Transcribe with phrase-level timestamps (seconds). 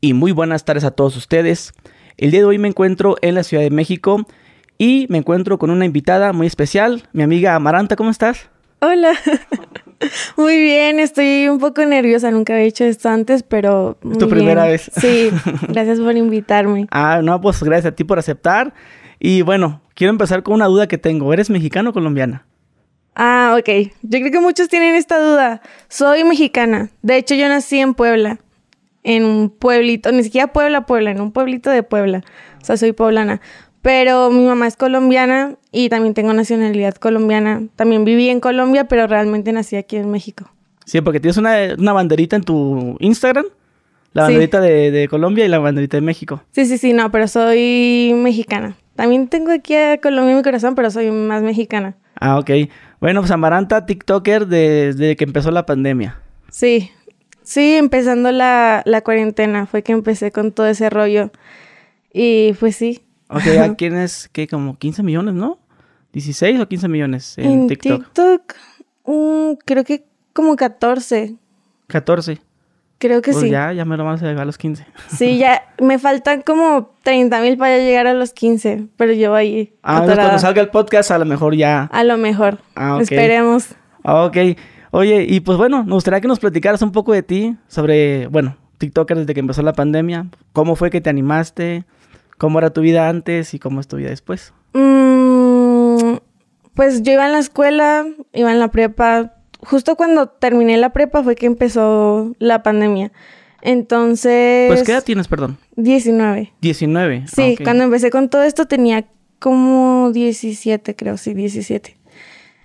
[0.00, 1.72] y muy buenas tardes a todos ustedes.
[2.16, 4.26] El día de hoy me encuentro en la Ciudad de México
[4.76, 8.48] y me encuentro con una invitada muy especial, mi amiga Amaranta, ¿cómo estás?
[8.80, 9.12] Hola,
[10.36, 13.98] muy bien, estoy un poco nerviosa, nunca había hecho esto antes, pero...
[14.08, 14.90] ¿Es tu primera vez?
[14.96, 15.30] Sí,
[15.68, 16.86] gracias por invitarme.
[16.92, 18.74] ah, no, pues gracias a ti por aceptar.
[19.18, 22.46] Y bueno, quiero empezar con una duda que tengo, ¿eres mexicano o colombiana?
[23.16, 25.60] Ah, ok, yo creo que muchos tienen esta duda.
[25.88, 28.38] Soy mexicana, de hecho yo nací en Puebla
[29.08, 32.22] en un pueblito, ni siquiera Puebla, Puebla, en un pueblito de Puebla.
[32.60, 33.40] O sea, soy poblana.
[33.80, 37.62] Pero mi mamá es colombiana y también tengo nacionalidad colombiana.
[37.74, 40.50] También viví en Colombia, pero realmente nací aquí en México.
[40.84, 43.46] Sí, porque tienes una, banderita en tu Instagram.
[44.12, 46.42] La banderita de, Colombia y la banderita de México.
[46.50, 48.76] Sí, sí, sí, no, pero soy mexicana.
[48.94, 51.96] También tengo aquí a Colombia en mi corazón, pero soy más mexicana.
[52.20, 52.50] Ah, ok.
[53.00, 56.20] Bueno, pues Amaranta, TikToker desde que empezó la pandemia.
[56.50, 56.90] Sí,
[57.48, 61.30] Sí, empezando la, cuarentena fue que empecé con todo ese rollo.
[62.12, 63.00] Y pues sí.
[63.28, 64.28] O sea, ¿quiénes?
[64.30, 64.46] ¿Qué?
[64.46, 65.58] Como 15 millones, ¿no?
[66.12, 68.04] ¿16 o 15 millones en, TikTok?
[68.04, 68.54] TikTok,
[69.06, 70.04] mm, creo que
[70.34, 71.36] como 14.
[71.86, 72.38] 14.
[72.98, 73.50] Creo que pues sí.
[73.50, 74.84] Ya, ya me lo van a llegar a los 15.
[75.16, 79.72] Sí, ya me faltan como 30 mil para llegar a los 15, pero yo ahí.
[79.82, 81.84] Ah, cuando salga el podcast, a lo mejor ya.
[81.84, 82.58] A lo mejor.
[82.76, 83.68] Ah, Esperemos.
[84.04, 84.36] Ah, ok.
[84.90, 88.56] Oye, y pues bueno, nos gustaría que nos platicaras un poco de ti, sobre, bueno,
[88.78, 90.28] TikToker desde que empezó la pandemia.
[90.52, 91.84] ¿Cómo fue que te animaste?
[92.38, 94.52] ¿Cómo era tu vida antes y cómo es tu vida después?
[94.72, 96.16] Mm,
[96.74, 99.34] pues yo iba en la escuela, iba en la prepa.
[99.60, 103.10] Justo cuando terminé la prepa fue que empezó la pandemia.
[103.60, 104.68] Entonces...
[104.68, 105.58] Pues, ¿qué edad tienes, perdón?
[105.74, 106.52] 19.
[106.60, 107.24] 19.
[107.26, 109.06] Sí, cuando empecé con todo esto tenía
[109.40, 111.96] como 17, creo, sí, 17.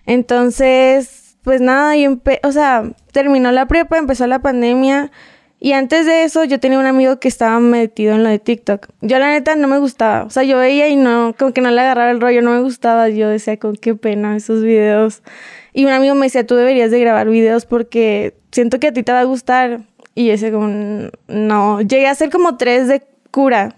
[0.06, 5.12] Entonces, pues nada, yo o sea, terminó la prepa, empezó la pandemia.
[5.60, 8.88] Y antes de eso, yo tenía un amigo que estaba metido en lo de TikTok.
[9.00, 10.26] Yo, la neta, no me gustaba.
[10.26, 12.60] O sea, yo veía y no, como que no le agarraba el rollo, no me
[12.60, 13.08] gustaba.
[13.08, 15.24] Yo decía, con qué pena esos videos.
[15.72, 19.04] Y un amigo me decía, tú deberías de grabar videos porque siento que a ti
[19.04, 19.82] te va a gustar.
[20.16, 21.82] Y yo como, no.
[21.82, 23.02] Llegué a hacer como tres de
[23.32, 23.78] cura.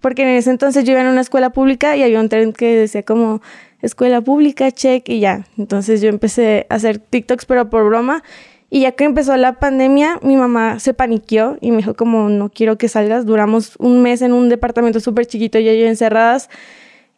[0.00, 2.76] Porque en ese entonces yo iba en una escuela pública y había un tren que
[2.76, 3.42] decía como
[3.82, 5.46] escuela pública, check y ya.
[5.58, 8.22] Entonces yo empecé a hacer TikToks, pero por broma.
[8.68, 12.50] Y ya que empezó la pandemia, mi mamá se paniqueó y me dijo como, no
[12.50, 13.24] quiero que salgas.
[13.24, 16.50] Duramos un mes en un departamento súper chiquito, y yo encerradas.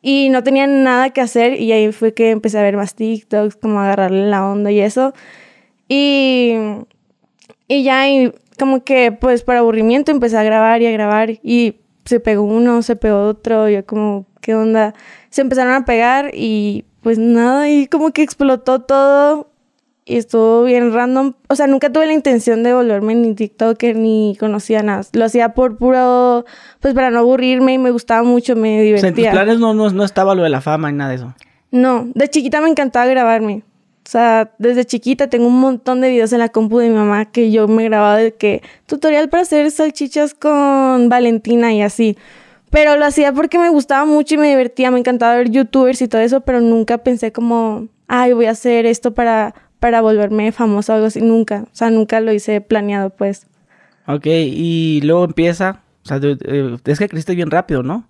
[0.02, 3.56] Y no tenía nada que hacer y ahí fue que empecé a ver más TikToks,
[3.56, 5.12] como agarrarle la onda y eso.
[5.88, 6.54] Y,
[7.66, 11.76] y ya, y como que pues por aburrimiento empecé a grabar y a grabar y
[12.04, 14.94] se pegó uno, se pegó otro, yo como, ¿qué onda?
[15.30, 19.50] Se empezaron a pegar y pues nada, y como que explotó todo
[20.08, 21.34] y estuvo bien random.
[21.48, 25.02] O sea, nunca tuve la intención de volverme ni TikToker ni conocía nada.
[25.12, 26.46] Lo hacía por puro,
[26.80, 28.96] pues para no aburrirme y me gustaba mucho, me divertía.
[28.96, 31.10] O sea, en tus planes no, no, no estaba lo de la fama y nada
[31.10, 31.34] de eso.
[31.70, 33.62] No, de chiquita me encantaba grabarme.
[34.08, 37.26] O sea, desde chiquita tengo un montón de videos en la compu de mi mamá
[37.26, 42.16] que yo me grababa de que tutorial para hacer salchichas con Valentina y así.
[42.70, 46.08] Pero lo hacía porque me gustaba mucho y me divertía, me encantaba ver youtubers y
[46.08, 50.92] todo eso, pero nunca pensé como, ay, voy a hacer esto para, para volverme famosa
[50.92, 51.64] o algo así, nunca.
[51.64, 53.46] O sea, nunca lo hice planeado, pues.
[54.06, 58.06] Ok, y luego empieza, o sea, es que creciste bien rápido, ¿no?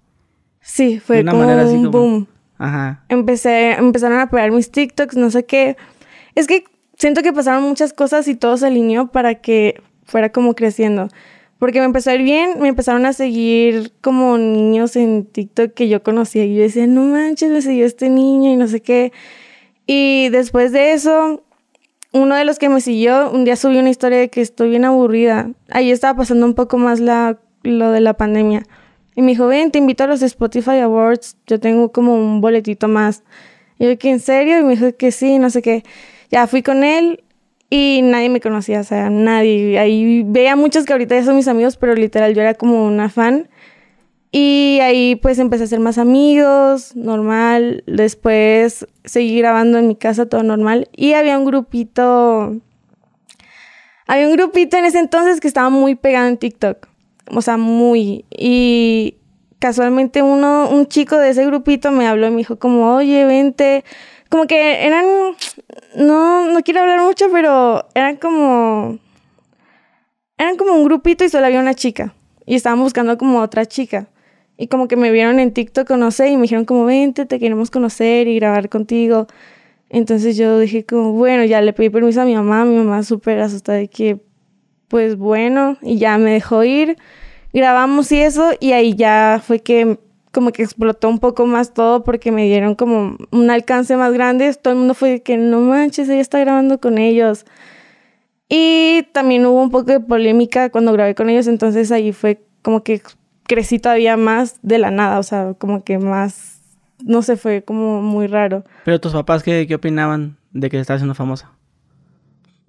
[0.60, 2.26] Sí, fue como un boom.
[2.58, 3.04] Ajá.
[3.08, 5.76] Empecé, empezaron a pegar mis TikToks, no sé qué.
[6.34, 6.64] Es que
[6.96, 11.08] siento que pasaron muchas cosas y todo se alineó para que fuera como creciendo.
[11.58, 15.88] Porque me empezó a ir bien, me empezaron a seguir como niños en TikTok que
[15.88, 16.44] yo conocía.
[16.44, 19.12] Y yo decía, no manches, me siguió este niño y no sé qué.
[19.86, 21.42] Y después de eso,
[22.12, 24.84] uno de los que me siguió, un día subió una historia de que estoy bien
[24.84, 25.50] aburrida.
[25.70, 28.62] Ahí estaba pasando un poco más la, lo de la pandemia.
[29.16, 32.86] Y me dijo, ven, te invito a los Spotify Awards, yo tengo como un boletito
[32.86, 33.24] más.
[33.80, 34.60] Y yo, ¿que en serio?
[34.60, 35.82] Y me dijo que sí, no sé qué.
[36.30, 37.24] Ya fui con él
[37.70, 39.78] y nadie me conocía, o sea, nadie.
[39.78, 43.08] Ahí veía muchos que ahorita ya son mis amigos, pero literal yo era como una
[43.08, 43.48] fan.
[44.30, 47.84] Y ahí pues empecé a hacer más amigos, normal.
[47.86, 50.88] Después seguí grabando en mi casa, todo normal.
[50.94, 52.56] Y había un grupito...
[54.06, 56.88] Había un grupito en ese entonces que estaba muy pegado en TikTok
[57.34, 58.24] o sea, muy.
[58.30, 59.16] Y
[59.58, 63.84] casualmente uno, un chico de ese grupito me habló y me dijo como, oye, vente.
[64.28, 65.06] Como que eran,
[65.96, 68.98] no, no quiero hablar mucho, pero eran como,
[70.36, 72.14] eran como un grupito y solo había una chica.
[72.46, 74.08] Y estaban buscando como otra chica.
[74.56, 77.38] Y como que me vieron en TikTok, no sé, y me dijeron como, vente, te
[77.38, 79.26] queremos conocer y grabar contigo.
[79.88, 83.40] Entonces yo dije como, bueno, ya le pedí permiso a mi mamá, mi mamá súper
[83.40, 84.20] asustada de que,
[84.88, 86.96] pues bueno, y ya me dejó ir.
[87.52, 89.98] grabamos y eso, y ahí ya fue que
[90.38, 94.54] como que explotó un poco más todo porque me dieron como un alcance más grande.
[94.54, 97.44] Todo el mundo fue que no manches, ella está grabando con ellos.
[98.48, 102.84] Y también hubo un poco de polémica cuando grabé con ellos, entonces ahí fue como
[102.84, 103.02] que
[103.48, 106.60] crecí todavía más de la nada, o sea, como que más,
[107.02, 108.62] no sé, fue como muy raro.
[108.84, 111.50] Pero tus papás, ¿qué, qué opinaban de que estás siendo famosa?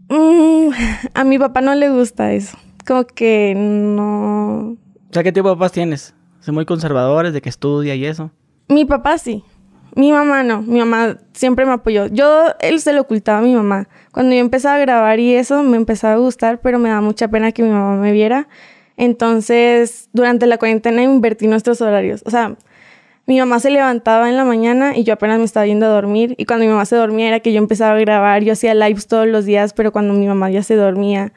[0.07, 0.71] Mm,
[1.13, 2.57] a mi papá no le gusta eso,
[2.88, 4.71] como que no...
[4.71, 6.16] O sea, ¿qué tipo de papás tienes?
[6.49, 8.31] ¿Son muy conservadores de que estudia y eso?
[8.69, 9.43] Mi papá sí.
[9.95, 10.63] Mi mamá no.
[10.63, 12.07] Mi mamá siempre me apoyó.
[12.07, 13.87] Yo, él se lo ocultaba a mi mamá.
[14.11, 17.27] Cuando yo empezaba a grabar y eso, me empezaba a gustar, pero me da mucha
[17.27, 18.47] pena que mi mamá me viera.
[18.97, 22.23] Entonces, durante la cuarentena invertí nuestros horarios.
[22.25, 22.55] O sea,
[23.27, 26.33] mi mamá se levantaba en la mañana y yo apenas me estaba yendo a dormir.
[26.39, 28.43] Y cuando mi mamá se dormía era que yo empezaba a grabar.
[28.43, 31.31] Yo hacía lives todos los días, pero cuando mi mamá ya se dormía.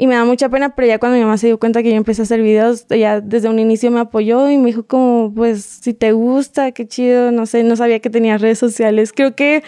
[0.00, 1.96] Y me da mucha pena, pero ya cuando mi mamá se dio cuenta que yo
[1.96, 5.62] empecé a hacer videos, ella desde un inicio me apoyó y me dijo como, pues,
[5.62, 9.12] si te gusta, qué chido, no sé, no sabía que tenía redes sociales.
[9.14, 9.62] Creo que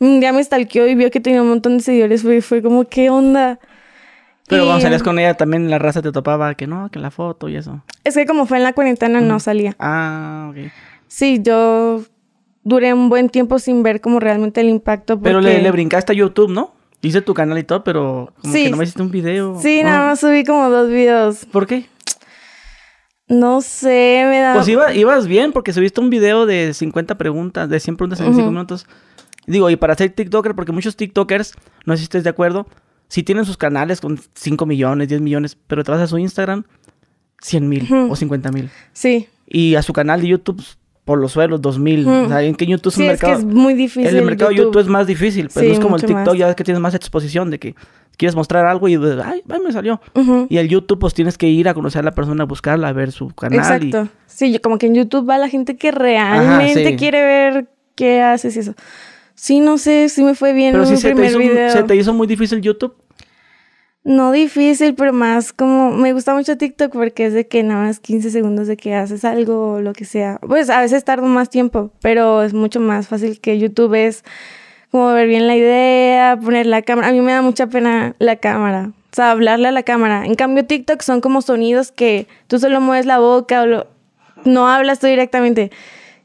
[0.00, 2.84] un día me stalkeó y vio que tenía un montón de seguidores, fue, fue como,
[2.86, 3.60] ¿qué onda?
[4.48, 7.48] Pero cuando salías con ella también la raza te topaba que no, que la foto
[7.48, 7.84] y eso.
[8.02, 9.76] Es que como fue en la cuarentena no salía.
[9.78, 10.72] Ah, ok.
[11.06, 12.02] Sí, yo
[12.64, 15.20] duré un buen tiempo sin ver como realmente el impacto.
[15.20, 16.75] Pero le, le brincaste a YouTube, ¿no?
[17.02, 19.60] Hice tu canal y todo, pero como que no me hiciste un video.
[19.60, 21.44] Sí, nada más subí como dos videos.
[21.46, 21.88] ¿Por qué?
[23.28, 24.54] No sé, me da...
[24.54, 28.50] Pues ibas bien porque subiste un video de 50 preguntas, de 100 preguntas en 5
[28.50, 28.86] minutos.
[29.46, 31.54] Digo, y para ser TikToker, porque muchos TikTokers,
[31.84, 32.66] no sé si estés de acuerdo,
[33.08, 36.64] si tienen sus canales con 5 millones, 10 millones, pero te vas a su Instagram,
[37.42, 38.70] 100 mil o 50 mil.
[38.92, 39.28] Sí.
[39.46, 40.64] Y a su canal de YouTube,
[41.06, 42.08] por los suelos, 2000.
[42.08, 43.32] O sea, en que YouTube es un mercado.
[43.32, 44.14] Es que es muy difícil.
[44.14, 46.56] El mercado de YouTube es más difícil, pero no es como el TikTok, ya ves
[46.56, 47.74] que tienes más exposición de que
[48.18, 50.00] quieres mostrar algo y ay, ay me salió.
[50.50, 52.92] Y el YouTube, pues tienes que ir a conocer a la persona, a buscarla, a
[52.92, 53.60] ver su canal.
[53.60, 54.08] Exacto.
[54.26, 58.58] Sí, como que en YouTube va la gente que realmente quiere ver qué haces y
[58.58, 58.74] eso.
[59.36, 61.38] Sí, no sé, si me fue bien pero si se te hizo,
[61.70, 62.94] ¿Se te hizo muy difícil YouTube?
[64.06, 67.98] No difícil, pero más como me gusta mucho TikTok porque es de que nada más
[67.98, 70.38] 15 segundos de que haces algo o lo que sea.
[70.46, 74.22] Pues a veces tardo más tiempo, pero es mucho más fácil que YouTube es
[74.92, 77.08] como ver bien la idea, poner la cámara.
[77.08, 80.24] A mí me da mucha pena la cámara, o sea, hablarle a la cámara.
[80.24, 83.86] En cambio TikTok son como sonidos que tú solo mueves la boca o
[84.44, 85.72] no hablas tú directamente.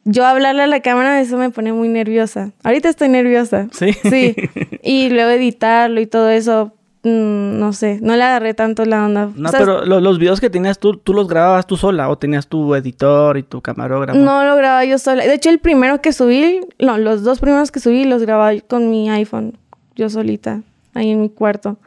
[0.03, 2.51] Yo hablarle a la cámara, eso me pone muy nerviosa.
[2.61, 3.69] Ahorita estoy nerviosa.
[3.71, 3.93] Sí.
[4.07, 4.35] Sí.
[4.83, 9.31] Y luego editarlo y todo eso, Mm, no sé, no le agarré tanto la onda.
[9.35, 12.75] No, pero los videos que tenías tú, ¿tú los grababas tú sola o tenías tu
[12.75, 14.19] editor y tu camarógrafo?
[14.19, 15.23] No, lo grababa yo sola.
[15.23, 18.91] De hecho, el primero que subí, no, los dos primeros que subí los grababa con
[18.91, 19.57] mi iPhone,
[19.95, 20.61] yo solita,
[20.93, 21.77] ahí en mi cuarto.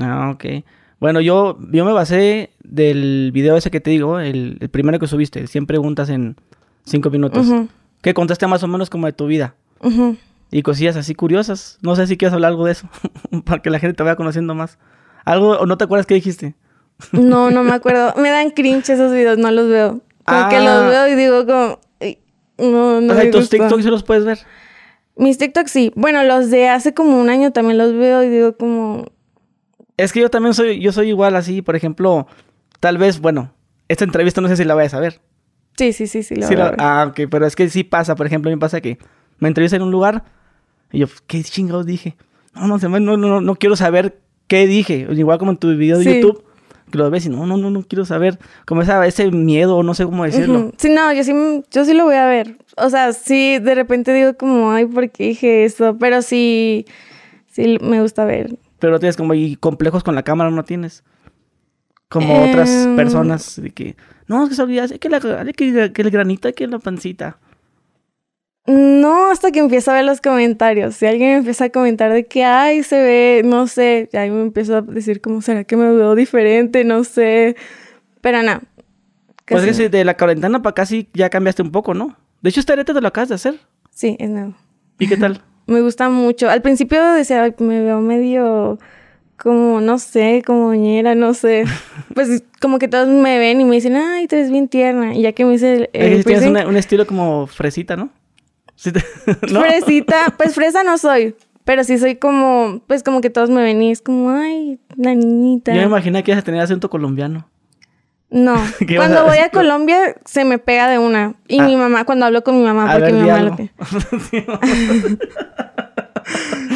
[0.00, 0.64] Ah, ok.
[0.98, 5.46] Bueno, yo, yo me basé del video ese que te digo, el, primero que subiste,
[5.46, 6.34] 100 preguntas en
[6.86, 7.46] 5 minutos.
[8.02, 9.54] Que contaste más o menos como de tu vida.
[10.54, 11.78] Y cosillas así curiosas.
[11.82, 12.88] No sé si quieres hablar algo de eso,
[13.44, 14.78] para que la gente te vaya conociendo más.
[15.24, 16.54] ¿Algo o no te acuerdas qué dijiste?
[17.10, 18.14] no, no me acuerdo.
[18.18, 20.00] Me dan cringe esos videos, no los veo.
[20.24, 20.88] Como que los ah.
[20.88, 21.80] veo y digo como...
[22.56, 23.20] No, no.
[23.20, 24.38] ¿Y tus TikToks sí los puedes ver?
[25.16, 25.92] Mis TikToks sí.
[25.96, 29.06] Bueno, los de hace como un año también los veo y digo como...
[29.96, 32.28] Es que yo también soy, yo soy igual así, por ejemplo,
[32.78, 33.52] tal vez, bueno,
[33.88, 35.20] esta entrevista no sé si la vayas a ver.
[35.76, 36.76] Sí, sí, sí, sí, la voy a ver.
[36.78, 38.98] Ah, ok, pero es que sí pasa, por ejemplo, a mí me pasa que
[39.38, 40.22] me entrevistan en un lugar
[40.94, 42.16] y yo, ¿qué chingados dije?
[42.54, 45.06] No, no, no, no, no quiero saber qué dije.
[45.10, 46.44] Igual como en tu video de YouTube,
[46.90, 48.38] que lo ves y no, no, no, no quiero saber.
[48.64, 50.72] Como esa, ese miedo, no sé cómo decirlo.
[50.78, 51.32] Sí, no, yo sí,
[51.70, 52.58] yo sí lo voy a ver.
[52.76, 55.96] O sea, sí, de repente digo como, ay, ¿por qué dije eso?
[55.98, 56.86] Pero sí,
[57.50, 58.56] sí me gusta ver.
[58.78, 61.02] Pero tienes como, y complejos con la cámara no tienes.
[62.08, 62.94] Como otras em.
[62.94, 63.96] personas de que,
[64.28, 67.38] no, es que sabía, que, la, que, que el granito, que la pancita.
[68.66, 70.94] No, hasta que empiezo a ver los comentarios.
[70.94, 74.76] Si alguien empieza a comentar de que, ay, se ve, no sé, ahí me empiezo
[74.76, 76.82] a decir, ¿cómo será que me veo diferente?
[76.84, 77.56] No sé.
[78.22, 78.60] Pero no.
[79.46, 82.16] Pues es que de la cuarentena para acá sí ya cambiaste un poco, ¿no?
[82.40, 83.60] De hecho, este arete te lo acabas de hacer.
[83.90, 84.54] Sí, es nuevo.
[84.98, 85.42] ¿Y qué tal?
[85.66, 86.48] me gusta mucho.
[86.48, 88.78] Al principio decía, me veo medio
[89.36, 91.64] como, no sé, como ñera, no sé.
[92.14, 95.14] Pues como que todos me ven y me dicen, ay, te ves bien tierna.
[95.14, 98.10] Y ya que me hice el, tienes un estilo como fresita, ¿no?
[99.40, 101.34] Fresita, pues fresa no soy.
[101.64, 105.14] Pero sí soy como, pues como que todos me ven y es como, ay, la
[105.14, 105.72] niñita.
[105.72, 107.48] Yo me imaginé que ibas a tener acento colombiano.
[108.30, 108.56] No.
[108.96, 111.34] cuando voy a Colombia se me pega de una.
[111.48, 111.78] Y mi ah.
[111.78, 113.70] mamá, cuando hablo con mi mamá, porque mi mamá lo que...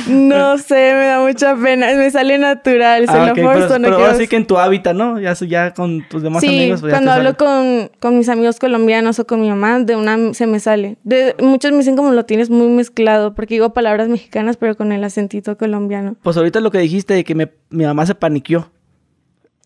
[0.09, 1.95] No sé, me da mucha pena.
[1.95, 3.69] Me sale natural, se ah, lo forzo.
[3.69, 5.21] Pero, no pero que en tu hábitat, ¿no?
[5.21, 6.81] Ya, ya con tus demás amigos.
[6.81, 10.47] Pues cuando hablo con, con, mis amigos colombianos o con mi mamá, de una se
[10.47, 10.97] me sale.
[11.05, 14.93] De, muchos me dicen como lo tienes muy mezclado, porque digo palabras mexicanas, pero con
[14.93, 16.17] el acentito colombiano.
[16.23, 18.71] Pues ahorita lo que dijiste de que mi mamá se paniqueó.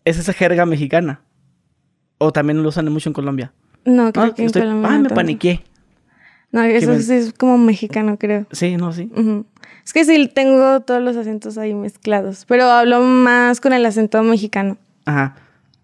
[0.05, 1.21] ¿Es esa jerga mexicana?
[2.17, 3.53] ¿O también lo usan mucho en Colombia?
[3.85, 4.89] No, creo que en Colombia.
[4.91, 5.63] Ah, me paniqué.
[6.53, 8.45] No, eso sí es como mexicano, creo.
[8.51, 9.11] Sí, no, sí.
[9.83, 14.21] Es que sí, tengo todos los acentos ahí mezclados, pero hablo más con el acento
[14.21, 14.77] mexicano.
[15.05, 15.35] Ajá.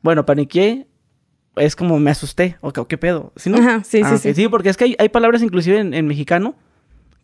[0.03, 0.85] Bueno, paniqué
[1.55, 3.57] es como me asusté, o qué pedo, ¿sí no?
[3.57, 4.33] Ajá, sí, sí, ah, sí.
[4.35, 6.53] Sí, porque es que hay, palabras inclusive en, mexicano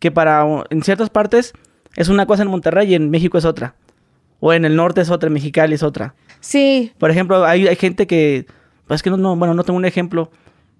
[0.00, 1.52] que para, en ciertas partes
[1.94, 3.76] es una cosa en Monterrey y en México es otra.
[4.40, 6.16] O en el norte es otra, en Mexicali es otra.
[6.40, 6.92] Sí.
[6.98, 8.46] Por ejemplo, hay, hay gente que,
[8.88, 10.32] pues que no, no, bueno, no tengo un ejemplo,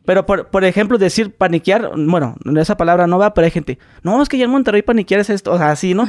[0.07, 4.23] pero, por, por, ejemplo, decir paniquear, bueno, esa palabra no va, pero hay gente, no,
[4.23, 6.07] es que ya en Monterrey paniquear es esto, o sea, así, ¿no?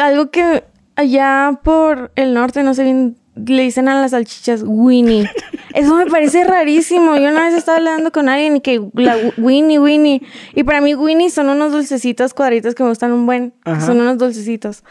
[0.00, 0.64] Algo que
[0.96, 5.28] allá por el norte, no sé bien, le dicen a las salchichas Winnie.
[5.74, 7.16] Eso me parece rarísimo.
[7.16, 10.22] Yo una vez estaba hablando con alguien y que la Winnie, Winnie.
[10.54, 13.52] Y para mí Winnie son unos dulcecitos cuadritos que me gustan un buen.
[13.84, 14.84] Son unos dulcecitos.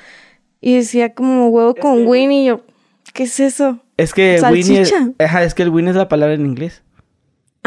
[0.61, 2.43] Y decía como huevo con Winnie.
[2.43, 2.61] Y yo,
[3.13, 3.79] ¿qué es eso?
[3.97, 6.83] Es que Winnie es, es que el Winnie es la palabra en inglés.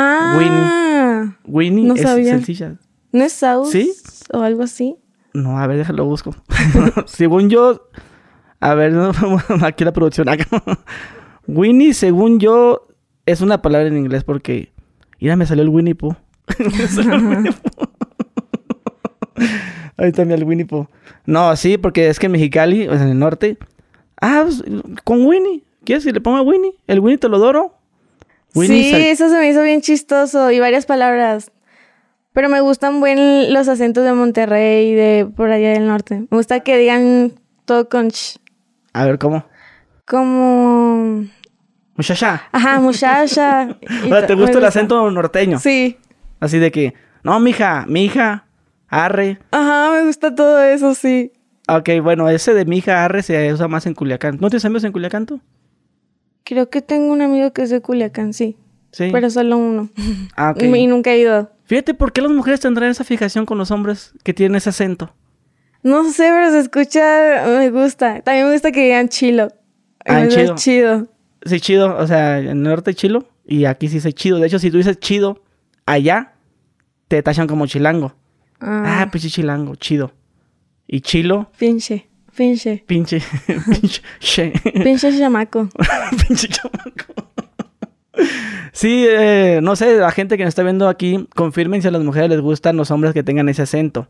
[0.00, 0.36] Ah.
[0.38, 1.34] Winnie.
[1.44, 2.34] Winnie no es sabía.
[2.34, 2.76] sencilla.
[3.10, 3.66] ¿No es South?
[3.66, 3.92] ¿Sí?
[4.32, 4.96] ¿O algo así?
[5.34, 6.36] No, a ver, déjalo busco.
[7.06, 7.88] según yo.
[8.60, 8.94] A ver,
[9.62, 10.28] aquí la producción.
[10.28, 10.46] Acá.
[11.48, 12.86] Winnie, según yo,
[13.26, 14.72] es una palabra en inglés porque.
[15.20, 16.14] Mira, me salió el Winnie Pooh.
[19.96, 20.86] Ahí también el Winnie Pooh.
[21.26, 23.58] No, sí, porque es que en Mexicali, o sea, en el norte.
[24.20, 24.62] Ah, pues,
[25.02, 25.64] con Winnie.
[25.84, 26.74] ¿Quieres que le ponga Winnie?
[26.86, 27.77] El Winnie te lo doro
[28.66, 31.50] sí, eso se me hizo bien chistoso y varias palabras.
[32.32, 36.20] Pero me gustan buen los acentos de Monterrey y de por allá del norte.
[36.30, 37.32] Me gusta que digan
[37.64, 38.38] todo con ch.
[38.92, 39.44] A ver, ¿cómo?
[40.06, 41.26] Como...
[41.96, 42.44] Muchacha.
[42.52, 43.76] Ajá, muchacha.
[44.26, 45.58] ¿Te gusta el acento norteño?
[45.58, 45.98] Sí.
[46.40, 48.46] Así de que, no, mija, mija,
[48.88, 49.38] arre.
[49.50, 51.32] Ajá, me gusta todo eso, sí.
[51.68, 54.38] Ok, bueno, ese de mija, arre se usa más en Culiacán.
[54.40, 55.40] ¿No tienes amigos en Culiacán tú?
[56.48, 58.56] Creo que tengo un amigo que es de Culiacán, sí.
[58.90, 59.10] Sí.
[59.12, 59.90] Pero solo uno.
[60.34, 60.62] Ah, ok.
[60.76, 61.50] Y nunca he ido.
[61.64, 65.12] Fíjate, ¿por qué las mujeres tendrán esa fijación con los hombres que tienen ese acento?
[65.82, 68.22] No sé, pero se escucha, me gusta.
[68.22, 69.48] También me gusta que digan chilo.
[70.06, 70.54] Ah, chido.
[70.54, 71.08] chido.
[71.44, 71.94] Sí, chido.
[71.98, 74.38] O sea, en el norte chilo y aquí sí se chido.
[74.38, 75.42] De hecho, si tú dices chido
[75.84, 76.32] allá,
[77.08, 78.14] te tachan como chilango.
[78.58, 80.12] Ah, ah pues sí, chilango, chido.
[80.86, 81.50] Y chilo.
[81.58, 82.08] Pinche.
[82.38, 82.84] Pinche.
[82.86, 83.20] Pinche.
[84.20, 84.52] Pinche.
[84.84, 85.68] Pinche chamaco.
[86.28, 87.12] Pinche chamaco.
[88.70, 92.04] Sí, eh, no sé, la gente que nos está viendo aquí, confirmen si a las
[92.04, 94.06] mujeres les gustan los hombres que tengan ese acento.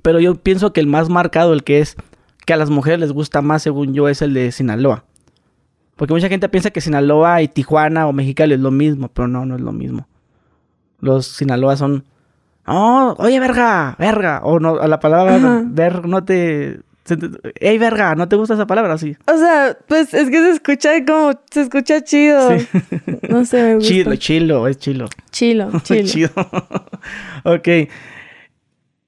[0.00, 1.96] Pero yo pienso que el más marcado, el que es
[2.46, 5.04] que a las mujeres les gusta más, según yo, es el de Sinaloa.
[5.96, 9.44] Porque mucha gente piensa que Sinaloa y Tijuana o Mexicali es lo mismo, pero no,
[9.44, 10.08] no es lo mismo.
[11.00, 12.06] Los Sinaloa son,
[12.66, 16.80] oh, oye, verga, verga, o no, a la palabra ver no te
[17.60, 19.16] Ey, verga, ¿no te gusta esa palabra así?
[19.26, 22.50] O sea, pues es que se escucha como, se escucha chido.
[23.28, 23.88] No sé, me gusta.
[23.88, 25.08] Chilo, chilo, es chilo.
[25.30, 26.08] Chilo, chilo.
[26.08, 26.30] chido.
[27.44, 27.68] ok.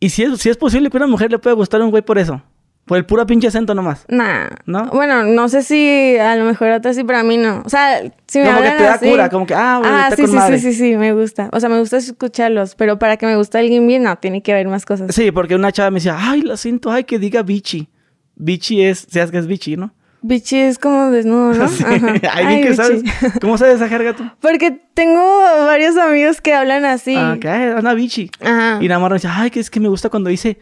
[0.00, 2.02] ¿Y si es, si es posible que a una mujer le pueda gustar un güey
[2.02, 2.42] por eso?
[2.84, 4.04] Por el puro pinche acento nomás.
[4.08, 4.48] Nah.
[4.66, 4.86] ¿No?
[4.88, 7.62] Bueno, no sé si a lo mejor a otra sí, pero a mí no.
[7.64, 10.26] O sea, si me Como que te da cura, como que, ah, güey, ah, sí,
[10.26, 11.48] sí, sí, sí, sí, me gusta.
[11.52, 14.52] O sea, me gusta escucharlos, pero para que me guste alguien bien, no, tiene que
[14.52, 15.14] haber más cosas.
[15.14, 17.88] Sí, porque una chava me decía, ay, lo siento, ay, que diga bichi.
[18.36, 19.94] Bichi es, seas que es bichi, ¿no?
[20.20, 21.68] Bichi es como desnudo, ¿no?
[21.68, 21.84] Sí.
[22.32, 23.02] Ay, que sabes.
[23.42, 24.24] ¿Cómo sabes esa jerga tú?
[24.40, 25.22] Porque tengo
[25.66, 27.14] varios amigos que hablan así.
[27.14, 28.30] Ah, que una bichi.
[28.40, 28.78] Ajá.
[28.80, 30.58] Y más me dice, ay, que es que me gusta cuando dice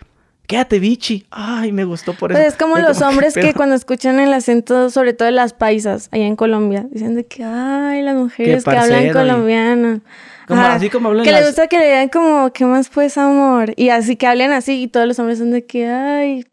[0.52, 1.24] quédate bichi.
[1.30, 2.38] Ay, me gustó por eso.
[2.38, 6.10] Pues es como los hombres que cuando escuchan el acento, sobre todo de las paisas,
[6.12, 10.00] allá en Colombia, dicen de que, ay, las mujeres que hablan colombiano.
[10.46, 13.72] Como, así como hablan Que les gusta que le digan como, ¿qué más pues, amor?
[13.76, 16.44] Y así que hablen así y todos los hombres son de que, ay,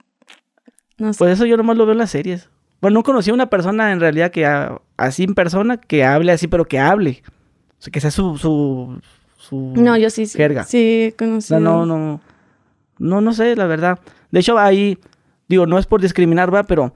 [0.97, 1.19] no sé.
[1.19, 2.47] Pues eso yo nomás lo veo en las series.
[2.79, 4.47] Bueno, no conocí a una persona en realidad que,
[4.95, 7.21] así en persona, que hable así, pero que hable.
[7.79, 9.01] O sea, que sea su, su,
[9.35, 10.63] su no, yo sí, jerga.
[10.63, 11.53] Sí, conocí.
[11.53, 12.21] No, no, no.
[12.99, 13.99] No, no sé, la verdad.
[14.31, 14.99] De hecho, ahí,
[15.47, 16.93] digo, no es por discriminar, va, pero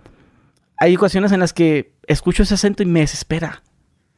[0.78, 3.64] hay ocasiones en las que escucho ese acento y me desespera.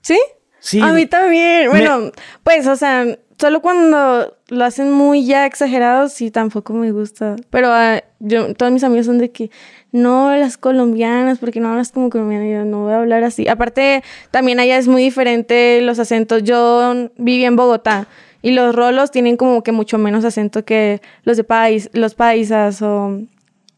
[0.01, 0.19] ¿Sí?
[0.59, 0.81] Sí.
[0.81, 1.69] A mí también.
[1.69, 2.11] Bueno,
[2.43, 3.05] pues, o sea,
[3.37, 7.35] solo cuando lo hacen muy ya exagerado, sí, tampoco me gusta.
[7.51, 9.51] Pero uh, yo, todos mis amigos son de que,
[9.91, 13.47] no, las colombianas, porque no hablas como colombiana, yo no voy a hablar así.
[13.47, 16.43] Aparte, también allá es muy diferente los acentos.
[16.43, 18.07] Yo viví en Bogotá
[18.45, 22.79] y los rolos tienen como que mucho menos acento que los de país, los paisas
[22.83, 23.19] o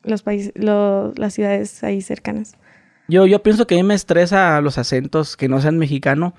[0.03, 2.57] los países, las ciudades ahí cercanas.
[3.07, 6.33] Yo, yo pienso que a mí me estresa los acentos que no sean mexicano,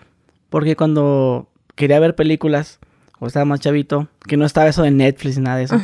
[0.51, 2.81] porque cuando quería ver películas,
[3.19, 5.81] o estaba más chavito, que no estaba eso de Netflix y nada de eso,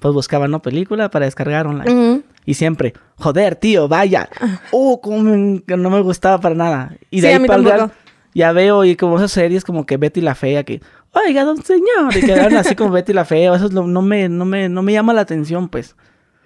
[0.00, 0.62] pues buscaba, ¿no?
[0.62, 2.22] Película para descargar online.
[2.46, 4.30] Y siempre, joder, tío, vaya.
[4.72, 6.96] Uh, como no me gustaba para nada.
[7.10, 7.90] Y de ahí para
[8.34, 10.80] ya veo y como esas series como que Betty la Fea, que,
[11.14, 14.68] oiga, don señor, y quedaron así como Betty la Fea, eso no, me, no, me,
[14.68, 15.96] no me llama la atención, pues.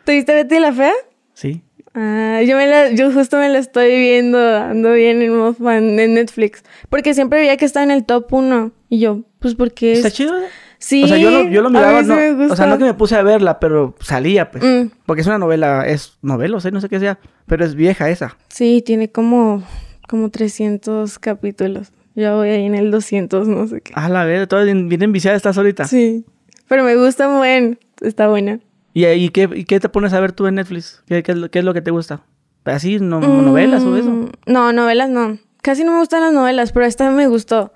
[0.04, 0.92] ¿Tuviste Betty la Fea?
[1.34, 1.62] Sí.
[1.94, 5.96] Ah, yo, me la, yo justo me la estoy viendo, ando bien en modo fan
[5.96, 6.62] de Netflix.
[6.88, 8.72] Porque siempre veía que estaba en el top 1.
[8.88, 9.94] Y yo, pues porque...
[9.94, 10.34] ¿Está chido?
[10.78, 11.02] Sí.
[11.02, 12.14] O sea, yo lo, yo lo miraba, no,
[12.52, 14.62] o sea, no que me puse a verla, pero salía, pues.
[14.62, 14.90] Mm.
[15.06, 18.08] Porque es una novela, es novela, o sea, no sé qué sea, pero es vieja
[18.10, 18.36] esa.
[18.48, 19.64] Sí, tiene como,
[20.08, 21.90] como 300 capítulos.
[22.18, 23.92] Yo voy ahí en el 200, no sé qué.
[23.94, 25.84] Ah, la verdad, todas bien, bien enviciada estás ahorita.
[25.84, 26.24] Sí.
[26.66, 28.58] Pero me gusta muy está buena.
[28.92, 31.00] ¿Y, y, qué, y qué te pones a ver tú en Netflix?
[31.06, 32.24] ¿Qué, qué, es, lo que te gusta?
[32.64, 34.10] ¿Así, no, novelas o eso?
[34.10, 35.38] Mm, no, novelas no.
[35.62, 37.72] Casi no me gustan las novelas, pero esta me gustó.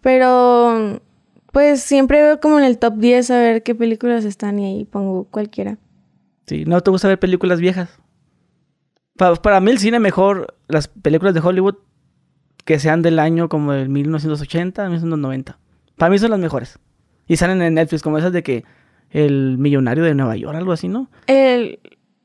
[0.00, 1.00] Pero,
[1.52, 4.84] pues siempre veo como en el top 10 a ver qué películas están y ahí
[4.86, 5.78] pongo cualquiera.
[6.48, 7.90] Sí, ¿no te gusta ver películas viejas?
[9.16, 11.76] Para, para mí el cine mejor, las películas de Hollywood
[12.64, 15.58] que sean del año como del 1980, 1990.
[15.96, 16.78] Para mí son las mejores.
[17.26, 18.64] Y salen en Netflix como esas de que
[19.10, 21.08] el millonario de Nueva York, algo así, ¿no?
[21.26, 21.78] El...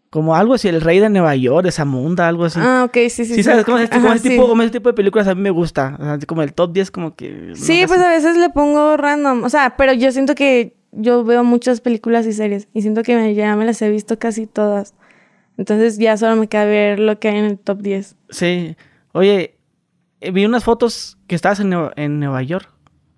[0.09, 2.59] Como algo así, el rey de Nueva York, de Zamunda, algo así.
[2.59, 3.35] Ah, ok, sí, sí.
[3.35, 3.63] Sí, ¿sabes?
[3.63, 6.17] Como, ese, tipo, ese tipo de películas a mí me gusta.
[6.25, 7.51] como el top 10 como que...
[7.53, 9.43] Sí, pues a veces le pongo random.
[9.43, 12.67] O sea, pero yo siento que yo veo muchas películas y series.
[12.73, 14.95] Y siento que ya me las he visto casi todas.
[15.57, 18.15] Entonces ya solo me queda ver lo que hay en el top 10.
[18.31, 18.75] Sí.
[19.11, 19.58] Oye,
[20.21, 22.69] eh, vi unas fotos que estabas en, en Nueva York.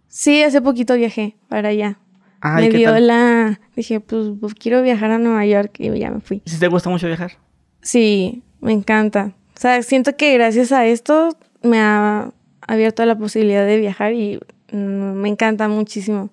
[0.08, 1.98] Sí, hace poquito viajé para allá
[2.44, 3.60] me dio la...
[3.76, 6.42] Dije, pues, pues, quiero viajar a Nueva York y ya me fui.
[6.46, 7.34] ¿Sí te gusta mucho viajar?
[7.82, 9.34] Sí, me encanta.
[9.56, 12.32] O sea, siento que gracias a esto me ha
[12.68, 14.40] abierto la posibilidad de viajar y
[14.72, 16.32] mm, me encanta muchísimo.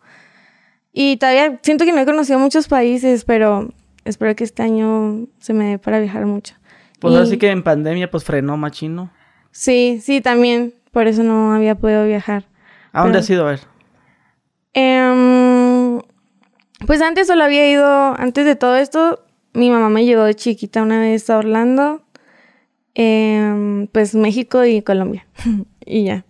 [0.92, 3.68] Y todavía siento que no he conocido muchos países, pero
[4.04, 6.54] espero que este año se me dé para viajar mucho.
[7.00, 9.10] Pues así que en pandemia pues frenó machino.
[9.58, 10.72] Sí, sí, también.
[10.92, 12.44] Por eso no había podido viajar.
[12.92, 13.60] ¿A dónde has ido a ver?
[14.72, 15.98] Eh,
[16.86, 17.84] pues antes solo había ido,
[18.16, 22.02] antes de todo esto, mi mamá me llevó de chiquita una vez a Orlando,
[22.94, 25.26] eh, pues México y Colombia.
[25.84, 26.24] y ya.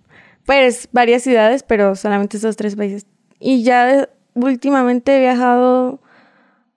[0.47, 3.07] Pues varias ciudades, pero solamente esos tres países.
[3.41, 6.01] Y ya últimamente he viajado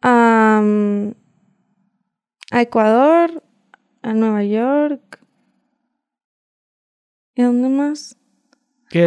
[0.02, 0.62] a,
[2.52, 3.42] a Ecuador,
[4.02, 5.21] a Nueva York.
[7.36, 8.18] ¿Y dónde más?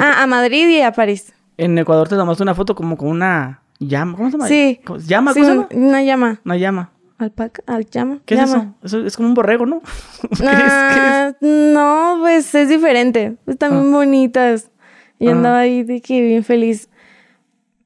[0.00, 1.32] Ah, a Madrid y a París.
[1.56, 4.16] En Ecuador te tomaste una foto como con una llama.
[4.16, 4.48] ¿Cómo se llama?
[4.48, 4.80] Sí.
[5.06, 5.34] ¿Llama?
[5.34, 5.68] ¿Cómo se llama?
[5.72, 6.40] Una llama.
[6.44, 6.90] Una llama.
[7.18, 8.20] Alpaca, al llama.
[8.24, 8.74] ¿Qué es eso?
[8.82, 9.06] eso?
[9.06, 9.82] Es como un borrego, ¿no?
[10.42, 13.36] Ah, no, pues es diferente.
[13.46, 13.96] Están muy ah.
[13.98, 14.70] bonitas.
[15.18, 16.88] Y andaba ahí de que bien feliz.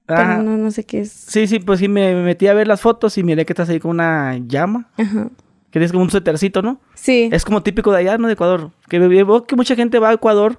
[0.06, 0.38] Pero ah.
[0.38, 1.12] no, no sé qué es.
[1.12, 3.78] Sí, sí, pues sí, me metí a ver las fotos y miré que estás ahí
[3.78, 4.88] con una llama.
[4.96, 5.28] Ajá.
[5.78, 6.80] Que tienes como un suétercito, ¿no?
[6.94, 7.28] Sí.
[7.30, 8.26] Es como típico de allá, ¿no?
[8.26, 8.72] De Ecuador.
[8.88, 10.58] Que veo que mucha gente va a Ecuador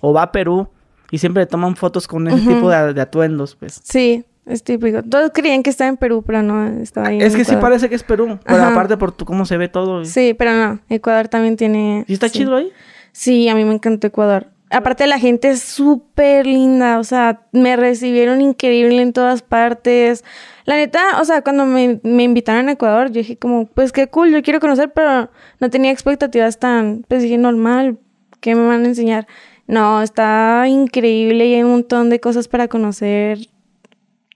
[0.00, 0.68] o va a Perú
[1.12, 3.80] y siempre toman fotos con ese tipo de, atuendos, pues.
[3.84, 5.04] Sí, es típico.
[5.04, 7.20] Todos creían que estaba en Perú, pero no, estaba ahí.
[7.20, 10.04] Es que sí parece que es Perú, pero aparte por cómo se ve todo.
[10.04, 12.04] Sí, pero no, Ecuador también tiene...
[12.08, 12.72] ¿Y está chido ahí?
[13.12, 14.48] Sí, a mí me encantó Ecuador.
[14.70, 20.24] Aparte la gente es súper linda, o sea, me recibieron increíble en todas partes.
[20.66, 24.08] La neta, o sea, cuando me, me, invitaron a Ecuador, yo dije como, pues qué
[24.08, 27.98] cool, yo quiero conocer, pero no tenía expectativas tan, pues dije, normal,
[28.40, 29.28] ¿qué me van a enseñar?
[29.68, 33.38] No, está increíble y hay un montón de cosas para conocer.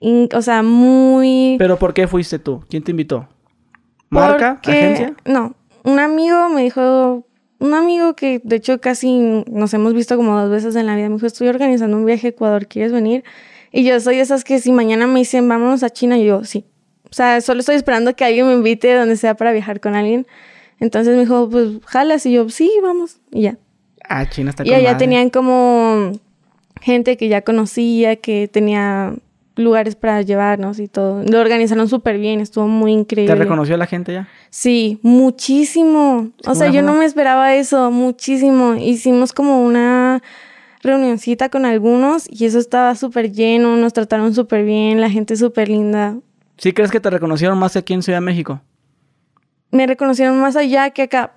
[0.01, 1.57] o sea, muy...
[1.59, 2.63] ¿Pero por qué fuiste tú?
[2.69, 3.29] ¿Quién te invitó?
[4.09, 4.61] ¿Marca?
[4.63, 5.15] ¿Agencia?
[5.25, 7.27] No, un amigo me dijo...
[7.59, 11.11] Un amigo que de hecho casi nos hemos visto como dos veces en la vida
[11.11, 13.23] me dijo, estoy organizando un viaje a Ecuador, ¿quieres venir?
[13.73, 16.65] Y yo soy de esas que si mañana me dicen, vámonos a China, yo sí.
[17.11, 20.27] O sea, solo estoy esperando que alguien me invite donde sea para viajar con alguien.
[20.79, 22.25] Entonces me dijo, pues jalas.
[22.27, 23.19] Y yo, sí, vamos.
[23.33, 23.59] Y ya.
[24.09, 26.13] Ah, China está Y allá tenían como
[26.81, 29.15] gente que ya conocía, que tenía
[29.57, 31.23] lugares para llevarnos y todo.
[31.23, 33.35] Lo organizaron súper bien, estuvo muy increíble.
[33.35, 34.29] ¿Te reconoció la gente ya?
[34.49, 36.31] Sí, muchísimo.
[36.47, 38.75] O sea, yo no me esperaba eso, muchísimo.
[38.75, 40.23] Hicimos como una
[40.83, 45.69] reunioncita con algunos y eso estaba súper lleno, nos trataron súper bien, la gente súper
[45.69, 46.17] linda.
[46.57, 48.61] ¿Sí crees que te reconocieron más aquí en Ciudad de México?
[49.71, 51.33] Me reconocieron más allá que acá.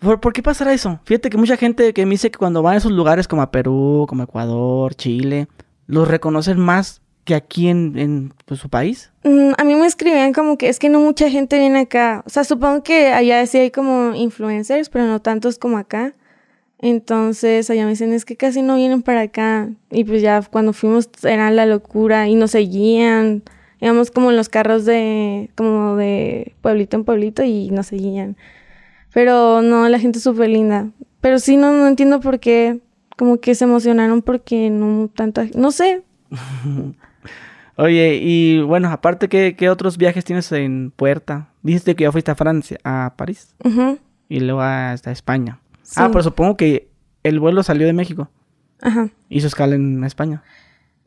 [0.00, 1.00] ¿Por, qué pasará eso?
[1.04, 3.50] Fíjate que mucha gente que me dice que cuando van a esos lugares como a
[3.50, 5.48] Perú, como Ecuador, Chile,
[5.86, 9.10] los reconocen más que aquí en, en pues, su país?
[9.24, 12.22] Mm, a mí me escribían como que es que no mucha gente viene acá.
[12.26, 16.14] O sea, supongo que allá sí hay como influencers, pero no tantos como acá.
[16.80, 19.68] Entonces allá me dicen, es que casi no vienen para acá.
[19.90, 23.42] Y pues ya cuando fuimos era la locura y nos seguían.
[23.80, 28.36] Íbamos como en los carros de, como de pueblito en pueblito y nos seguían.
[29.12, 30.90] Pero no, la gente es súper linda.
[31.20, 32.80] Pero sí, no, no entiendo por qué,
[33.16, 36.02] como que se emocionaron porque no tanta, no sé.
[37.76, 41.48] Oye, y bueno, aparte, ¿qué, ¿qué, otros viajes tienes en puerta?
[41.62, 43.54] Dijiste que ya fuiste a Francia, a París.
[44.28, 45.60] Y luego hasta España.
[45.96, 46.88] Ah, pero supongo que
[47.22, 48.28] el vuelo salió de México.
[48.80, 49.08] Ajá.
[49.28, 50.42] Hizo escala en España.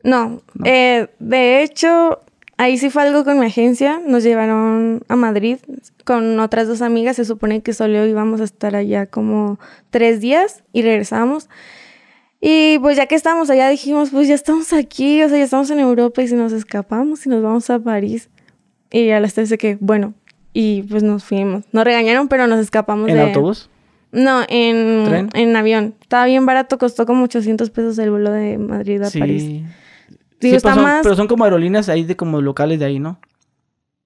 [0.02, 2.20] No, Eh, de hecho,
[2.56, 4.00] ahí sí fue algo con mi agencia.
[4.04, 5.58] Nos llevaron a Madrid
[6.04, 7.16] con otras dos amigas.
[7.16, 9.58] Se supone que solo íbamos a estar allá como
[9.90, 11.48] tres días y regresamos.
[12.40, 15.70] Y pues ya que estamos allá dijimos, pues ya estamos aquí, o sea, ya estamos
[15.70, 18.28] en Europa y si nos escapamos y nos vamos a París.
[18.90, 20.14] Y a las tres de que, bueno,
[20.52, 21.64] y pues nos fuimos.
[21.70, 23.70] Nos regañaron, pero nos escapamos ¿En autobús?
[24.12, 25.94] No, en, en avión.
[26.00, 29.18] Estaba bien barato, costó como 800 pesos el vuelo de Madrid a sí.
[29.18, 29.42] París.
[29.42, 29.64] Sí,
[30.38, 33.18] pero, son, pero son como aerolíneas ahí de como locales de ahí, ¿no?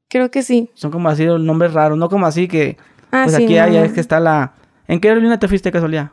[0.09, 0.71] Creo que sí.
[0.75, 2.77] Son como así nombres raros, no como así que...
[3.11, 4.53] Ah, pues aquí hay, es que está la...
[4.87, 6.12] ¿En qué aerolínea te fuiste casualidad?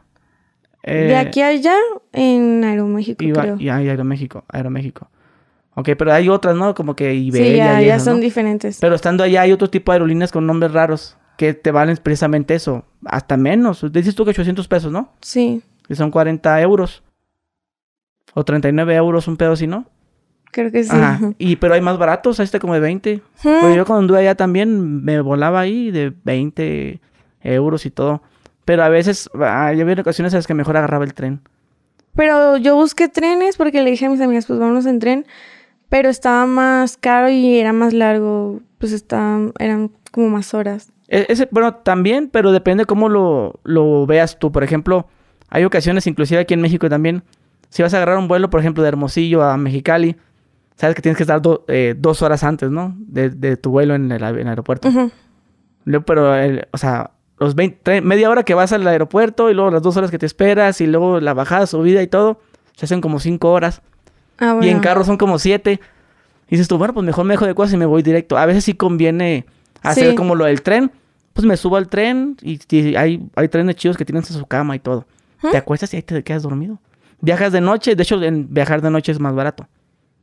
[0.81, 1.75] Eh, de aquí a allá,
[2.11, 3.57] en Aeroméxico, creo.
[3.59, 5.09] Y hay Aeroméxico, Aeroméxico.
[5.75, 6.73] Ok, pero hay otras, ¿no?
[6.73, 7.79] Como que Iberia.
[7.79, 8.79] Sí, ya, son diferentes.
[8.81, 12.55] Pero estando allá hay otro tipo de aerolíneas con nombres raros que te valen precisamente
[12.55, 12.85] eso.
[13.05, 13.85] Hasta menos.
[13.91, 15.13] Dices tú que 800 pesos, ¿no?
[15.21, 15.61] Sí.
[15.87, 17.03] Que son 40 euros.
[18.33, 19.85] O 39 euros, un pedo así, ¿no?
[20.51, 20.89] Creo que sí.
[20.91, 21.33] Ajá.
[21.37, 23.21] Y, pero hay más baratos, este como de 20.
[23.41, 27.01] Porque yo cuando anduve allá también me volaba ahí de 20
[27.41, 28.21] euros y todo.
[28.65, 31.41] Pero a veces, ah, había ocasiones en las que mejor agarraba el tren.
[32.15, 35.25] Pero yo busqué trenes porque le dije a mis amigas, pues vámonos en tren.
[35.89, 38.61] Pero estaba más caro y era más largo.
[38.77, 40.92] Pues estaba, eran como más horas.
[41.13, 44.51] E, ese, bueno, también, pero depende cómo lo, lo veas tú.
[44.51, 45.07] Por ejemplo,
[45.49, 47.21] hay ocasiones, inclusive aquí en México también,
[47.69, 50.15] si vas a agarrar un vuelo, por ejemplo, de Hermosillo a Mexicali,
[50.75, 52.95] sabes que tienes que estar eh, dos horas antes, ¿no?
[52.97, 54.89] De, de, tu vuelo en el, aeropuerto.
[56.05, 56.33] pero,
[56.71, 60.09] o sea, los 20, media hora que vas al aeropuerto y luego las dos horas
[60.09, 62.39] que te esperas y luego la bajada, subida y todo,
[62.75, 63.83] se hacen como cinco horas.
[64.39, 65.79] Ah, y en carro son como siete.
[66.47, 68.35] Y dices tú, bueno, pues mejor me dejo de cosas y me voy directo.
[68.35, 69.45] A veces sí conviene
[69.83, 70.91] hacer como lo del tren.
[71.33, 72.59] Pues me subo al tren y,
[72.95, 75.05] hay, hay trenes chidos que tienen su cama y todo.
[75.41, 76.79] Te acuestas y ahí te quedas dormido.
[77.19, 79.67] Viajas de noche, de hecho, en viajar de noche es más barato.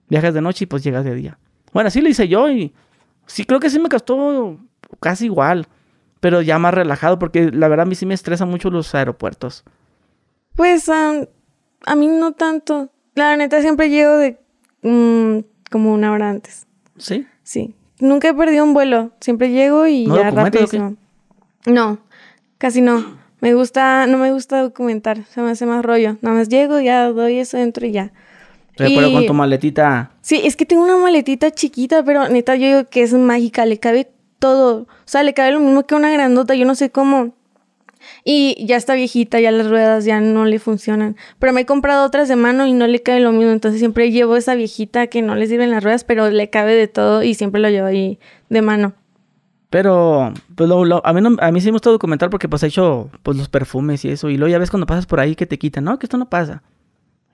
[0.09, 1.38] Viajas de noche y pues llegas de día.
[1.73, 2.73] Bueno, así lo hice yo y
[3.27, 4.59] sí creo que sí me costó
[5.01, 5.66] casi igual
[6.20, 9.64] pero ya más relajado porque la verdad a mí sí me estresan mucho los aeropuertos.
[10.55, 11.27] Pues a
[11.96, 12.90] mí no tanto.
[13.14, 14.38] La neta siempre llego de
[14.83, 16.66] mm, como una hora antes.
[16.99, 17.27] ¿Sí?
[17.42, 17.75] Sí.
[17.99, 19.12] Nunca he perdido un vuelo.
[19.20, 20.96] Siempre llego y ya rapidísimo.
[21.66, 21.99] No,
[22.59, 23.18] casi no.
[23.40, 25.25] Me gusta, no me gusta documentar.
[25.25, 26.16] Se me hace más rollo.
[26.20, 28.12] Nada más llego, ya doy eso dentro y ya.
[28.77, 30.11] Pero con tu maletita.
[30.23, 33.66] Sí, es que tengo una maletita chiquita, pero neta yo digo que es mágica.
[33.66, 34.83] Le cabe todo.
[34.83, 37.35] O sea, le cabe lo mismo que una grandota, yo no sé cómo.
[38.25, 41.16] Y ya está viejita, ya las ruedas ya no le funcionan.
[41.38, 43.53] Pero me he comprado otras de mano y no le cabe lo mismo.
[43.53, 46.88] Entonces siempre llevo esa viejita que no le sirven las ruedas, pero le cabe de
[46.88, 48.18] todo y siempre lo llevo ahí
[48.49, 48.94] de mano.
[49.70, 53.37] Pero, pues a, mí a mí sí me gusta documentar porque pues he hecho pues
[53.37, 54.28] los perfumes y eso.
[54.28, 56.28] Y luego ya ves cuando pasas por ahí que te quitan, no, que esto no
[56.28, 56.62] pasa.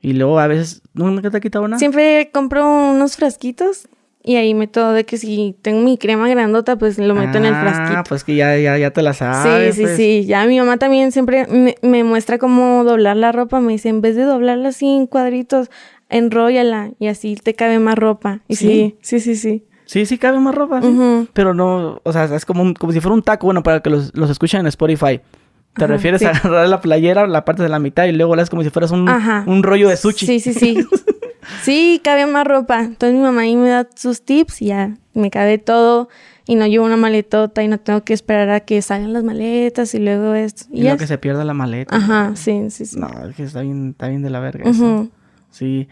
[0.02, 1.78] Y luego a veces nunca te ha quitado nada.
[1.78, 3.88] Siempre compro unos frasquitos
[4.22, 7.54] y ahí meto de que si tengo mi crema grandota, pues lo meto en el
[7.54, 8.00] frasquito.
[8.00, 9.76] Ah, pues que ya, ya, ya te la sabes.
[9.76, 9.96] Sí, sí, pues.
[9.96, 10.24] sí.
[10.26, 11.46] Ya mi mamá también siempre
[11.80, 13.60] me, muestra cómo doblar la ropa.
[13.60, 15.70] Me dice, en vez de doblarla así en cuadritos,
[16.08, 18.40] enróllala y así te cabe más ropa.
[18.48, 19.62] Y sí, sí, sí, sí.
[19.62, 20.80] Sí, sí, cabe más ropa,
[21.32, 24.14] Pero no, o sea, es como, como si fuera un taco, bueno, para que los,
[24.14, 25.20] los escuchen en Spotify.
[25.74, 28.48] Te refieres a agarrar la playera, la parte de la mitad y luego la es
[28.48, 29.08] como si fueras un,
[29.46, 30.26] un rollo de sushi.
[30.26, 30.86] Sí, sí, sí.
[31.62, 32.80] Sí, cabe más ropa.
[32.80, 36.08] Entonces mi mamá ahí me da sus tips y ya me cabe todo
[36.46, 39.94] y no llevo una maletota y no tengo que esperar a que salgan las maletas
[39.94, 40.64] y luego esto.
[40.70, 41.96] Y, no que se pierda la maleta.
[41.96, 42.98] Ajá, sí, sí, sí.
[42.98, 45.08] No, es que está bien, está bien de la verga eso.
[45.50, 45.88] Sí.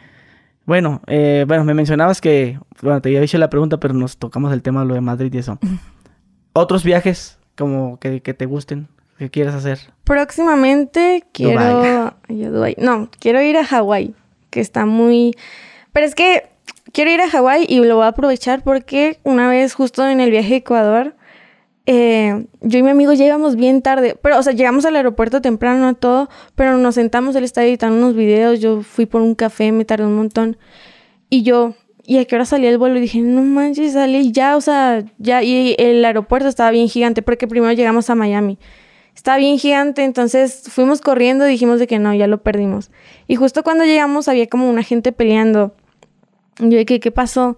[0.66, 4.52] Bueno, eh, bueno, me mencionabas que, bueno, te había dicho la pregunta, pero nos tocamos
[4.52, 5.58] el tema de lo de Madrid y eso.
[6.52, 9.78] ¿Otros viajes como que, que te gusten, que quieras hacer?
[10.04, 12.14] Próximamente quiero...
[12.78, 14.14] No, quiero ir a Hawái
[14.54, 15.34] que está muy...
[15.92, 16.48] Pero es que
[16.92, 20.30] quiero ir a Hawái y lo voy a aprovechar porque una vez justo en el
[20.30, 21.16] viaje a Ecuador,
[21.86, 25.94] eh, yo y mi amigo llegamos bien tarde, pero o sea, llegamos al aeropuerto temprano
[25.94, 29.84] todo, pero nos sentamos, él estaba editando unos videos, yo fui por un café, me
[29.84, 30.56] tardé un montón
[31.28, 31.74] y yo
[32.06, 32.98] ¿y a qué hora salía el vuelo?
[32.98, 37.22] Y dije, no manches, salí ya, o sea, ya, y el aeropuerto estaba bien gigante,
[37.22, 38.58] porque primero llegamos a Miami.
[39.14, 42.90] Estaba bien gigante, entonces fuimos corriendo y dijimos de que no, ya lo perdimos.
[43.28, 45.74] Y justo cuando llegamos había como una gente peleando.
[46.58, 47.56] Y yo dije, ¿qué pasó?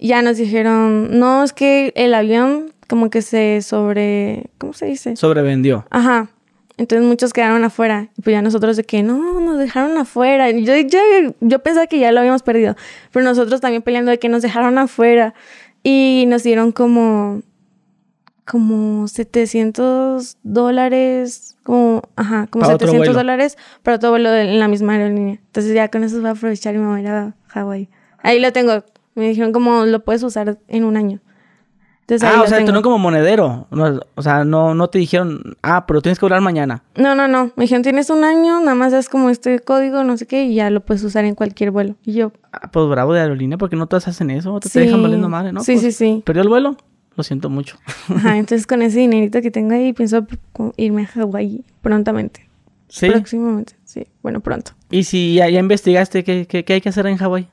[0.00, 5.14] ya nos dijeron, no, es que el avión como que se sobre, ¿cómo se dice?
[5.14, 5.86] Sobrevendió.
[5.90, 6.30] Ajá.
[6.78, 8.08] Entonces muchos quedaron afuera.
[8.16, 10.50] Y pues ya nosotros de que no, nos dejaron afuera.
[10.50, 10.98] yo, yo,
[11.40, 12.76] yo pensaba que ya lo habíamos perdido.
[13.12, 15.34] Pero nosotros también peleando de que nos dejaron afuera.
[15.82, 17.42] Y nos dieron como,
[18.46, 21.56] como 700 dólares.
[21.64, 25.40] Como, ajá, como 700 dólares para todo vuelo en la misma aerolínea.
[25.46, 27.90] Entonces ya con eso voy a aprovechar y me voy a ir a Hawái.
[28.22, 28.84] Ahí lo tengo.
[29.14, 31.20] Me dijeron como lo puedes usar en un año
[32.22, 33.66] ah, o sea, tú no como monedero.
[34.14, 36.82] o sea, no, no te dijeron, ah, pero tienes que hablar mañana.
[36.96, 37.52] No, no, no.
[37.56, 40.54] Me dijeron, tienes un año, nada más das como este código, no sé qué, y
[40.54, 41.96] ya lo puedes usar en cualquier vuelo.
[42.04, 42.32] Y yo.
[42.52, 45.52] Ah, pues bravo de aerolínea, porque no todas hacen eso, te, te dejan valiendo madre,
[45.52, 45.60] ¿no?
[45.62, 46.22] Sí, pues, sí, sí.
[46.24, 46.76] ¿Perdió el vuelo?
[47.16, 47.76] Lo siento mucho.
[48.08, 50.26] Ajá, entonces con ese dinerito que tengo ahí, pienso
[50.76, 52.48] irme a Hawái prontamente.
[52.88, 53.10] Sí.
[53.10, 54.06] Próximamente, sí.
[54.22, 54.72] Bueno, pronto.
[54.90, 57.48] ¿Y si ya, investigaste qué, qué, hay que hacer en Hawái?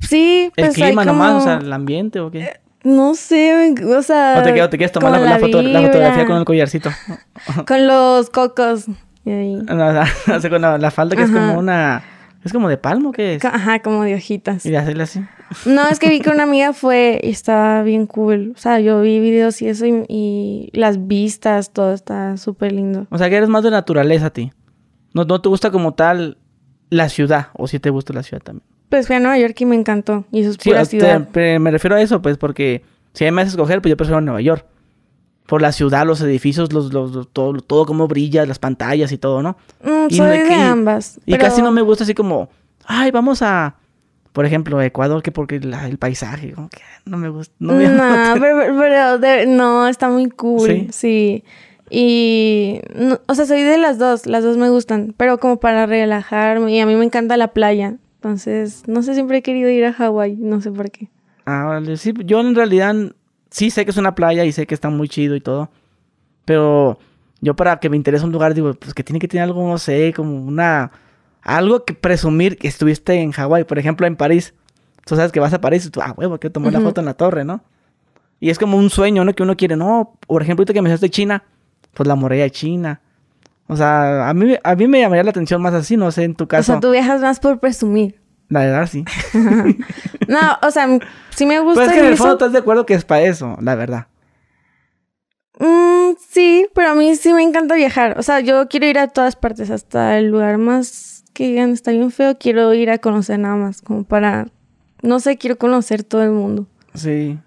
[0.00, 0.68] Sí, pues.
[0.68, 1.42] ¿El clima nomás?
[1.42, 2.60] O sea, el ambiente o qué?
[2.88, 4.36] No sé, o sea.
[4.38, 6.90] ¿O te, te quieres tomar la, la, fotografía con el collarcito?
[7.66, 8.86] con los cocos.
[9.26, 9.54] Y ahí.
[9.66, 12.02] No, con la, falda que es como una.
[12.42, 13.12] ¿Es como de palmo?
[13.12, 13.44] ¿Qué es?
[13.44, 14.64] Ajá, como de hojitas.
[14.64, 15.20] Y hacerle así.
[15.66, 18.54] No, es que vi que una amiga fue y estaba bien cool.
[18.56, 23.06] O sea, yo vi videos y eso y, las vistas, todo está súper lindo.
[23.10, 24.50] O sea, que eres más de naturaleza a ti.
[25.12, 26.38] No, no te gusta como tal
[26.88, 28.66] la ciudad, o si te gusta la ciudad también.
[28.88, 30.24] Pues fui a Nueva York y me encantó.
[30.32, 31.28] Y eso es pura ciudad.
[31.34, 34.64] me refiero a eso, pues, porque si me haces escoger, pues yo prefiero Nueva York.
[35.46, 39.42] Por la ciudad, los edificios, los, los, todo, todo como brilla, las pantallas y todo,
[39.42, 39.56] ¿no?
[39.82, 41.18] Mm, y soy de ambas.
[41.24, 42.50] Y casi no me gusta así como,
[42.84, 43.76] ay, vamos a,
[44.32, 47.54] por ejemplo, Ecuador, que porque el paisaje, como que no me gusta.
[47.58, 47.88] No, me
[48.78, 50.88] pero, no, está muy cool.
[50.90, 51.44] Sí.
[51.90, 52.80] Y,
[53.26, 56.72] o sea, soy de las dos, las dos me gustan, pero como para relajarme.
[56.72, 57.96] Y a mí me encanta la playa.
[58.18, 61.08] Entonces, no sé, siempre he querido ir a Hawái, no sé por qué.
[61.46, 61.96] Ah, vale.
[61.96, 62.94] Sí, yo en realidad
[63.48, 65.70] sí sé que es una playa y sé que está muy chido y todo.
[66.44, 66.98] Pero
[67.40, 69.78] yo para que me interese un lugar, digo, pues que tiene que tener algo, no
[69.78, 70.90] sé, como una...
[71.42, 73.64] Algo que presumir que estuviste en Hawái.
[73.64, 74.52] Por ejemplo, en París.
[75.06, 77.06] Tú sabes que vas a París y tú, ah, huevo, que tomar la foto en
[77.06, 77.62] la torre, ¿no?
[78.40, 79.32] Y es como un sueño, ¿no?
[79.32, 81.44] Que uno quiere, no, por ejemplo, ahorita que me de China,
[81.94, 83.00] pues la muralla de China.
[83.68, 86.34] O sea, a mí, a mí me llamaría la atención más así, no sé, en
[86.34, 86.72] tu caso.
[86.72, 88.20] O sea, tú viajas más por presumir.
[88.48, 89.04] La verdad, sí.
[90.28, 90.88] no, o sea,
[91.30, 91.82] sí me gusta.
[91.82, 94.06] Pues es que en el fondo estás de acuerdo que es para eso, la verdad.
[95.58, 98.18] Mm, sí, pero a mí sí me encanta viajar.
[98.18, 101.90] O sea, yo quiero ir a todas partes, hasta el lugar más que digan está
[101.90, 102.38] bien feo.
[102.38, 104.48] Quiero ir a conocer nada más, como para.
[105.02, 106.66] No sé, quiero conocer todo el mundo.
[106.94, 107.38] Sí.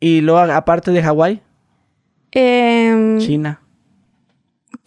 [0.00, 1.42] ¿Y luego, aparte de Hawái?
[2.32, 3.60] Eh, China.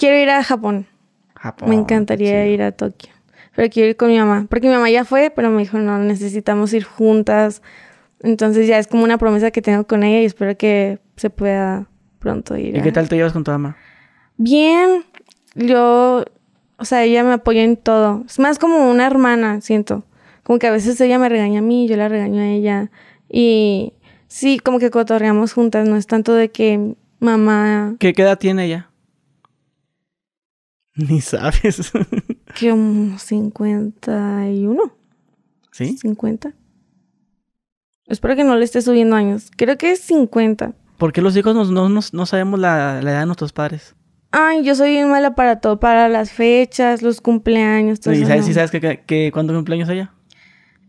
[0.01, 0.87] Quiero ir a Japón.
[1.35, 1.69] Japón.
[1.69, 3.11] Me encantaría ir a Tokio
[3.55, 4.47] pero quiero ir con mi mamá.
[4.49, 7.61] Porque mi mamá ya fue, pero me dijo, no, necesitamos ir juntas.
[8.21, 11.87] Entonces ya es como una promesa que tengo con ella y espero que se pueda
[12.19, 12.75] pronto ir.
[12.75, 13.77] ¿Y qué tal te llevas con tu mamá?
[14.37, 15.03] Bien.
[15.55, 16.23] Yo,
[16.77, 18.23] o sea, ella me apoya en todo.
[18.25, 20.05] Es más como una hermana, siento.
[20.43, 22.89] Como que a veces ella me regaña a mí, yo la regaño a ella.
[23.29, 23.93] Y
[24.27, 27.95] sí, como que cotorreamos juntas, no es tanto de que mamá...
[27.99, 28.90] ¿Qué, qué edad tiene ella?
[31.09, 31.91] Ni sabes.
[32.59, 34.97] que un 51.
[35.71, 35.97] ¿Sí?
[35.97, 36.53] 50.
[38.07, 39.51] Espero que no le esté subiendo años.
[39.55, 40.73] Creo que es 50.
[40.97, 43.95] ¿Por qué los hijos no, no, sabemos la, edad de nuestros padres?
[44.31, 48.45] Ay, yo soy bien mala para todo, para las fechas, los cumpleaños, todo ¿Y sabes,
[48.53, 50.13] sabes que, que, cuándo cumpleaños ella?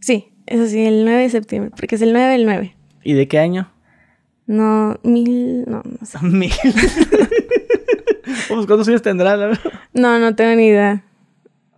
[0.01, 2.77] Sí, eso sí, el 9 de septiembre, porque es el 9 del 9.
[3.03, 3.73] ¿Y de qué año?
[4.47, 6.19] No, mil, no, no sé.
[6.23, 6.53] Mil.
[8.49, 9.37] pues, ¿Cuántos años tendrá?
[9.93, 11.05] No, no tengo ni idea.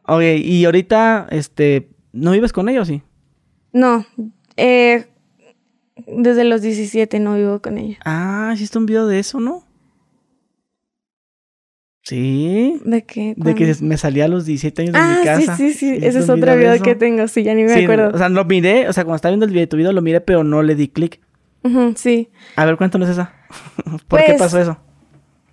[0.07, 3.03] Ok, y ahorita, este, ¿no vives con ella o sí?
[3.73, 4.07] No,
[4.57, 5.07] eh,
[6.07, 7.99] desde los 17 no vivo con ella.
[8.05, 9.65] Ah, hiciste un video de eso, ¿no?
[12.03, 12.81] Sí.
[12.85, 13.35] ¿De qué?
[13.37, 15.57] De que me salía a los 17 años de mi casa.
[15.57, 16.07] Sí, sí, sí.
[16.07, 17.27] Ese es otro video, que tengo.
[17.29, 18.11] Sí, ya ni me acuerdo.
[18.15, 18.89] O sea, lo miré.
[18.89, 20.89] O sea, cuando estaba viendo el video, tu video lo miré, pero no le di
[20.89, 21.21] clic.
[21.97, 22.29] sí.
[22.57, 23.33] A ver, cuéntanos esa.
[24.09, 24.79] ¿Por qué pues, pasó eso?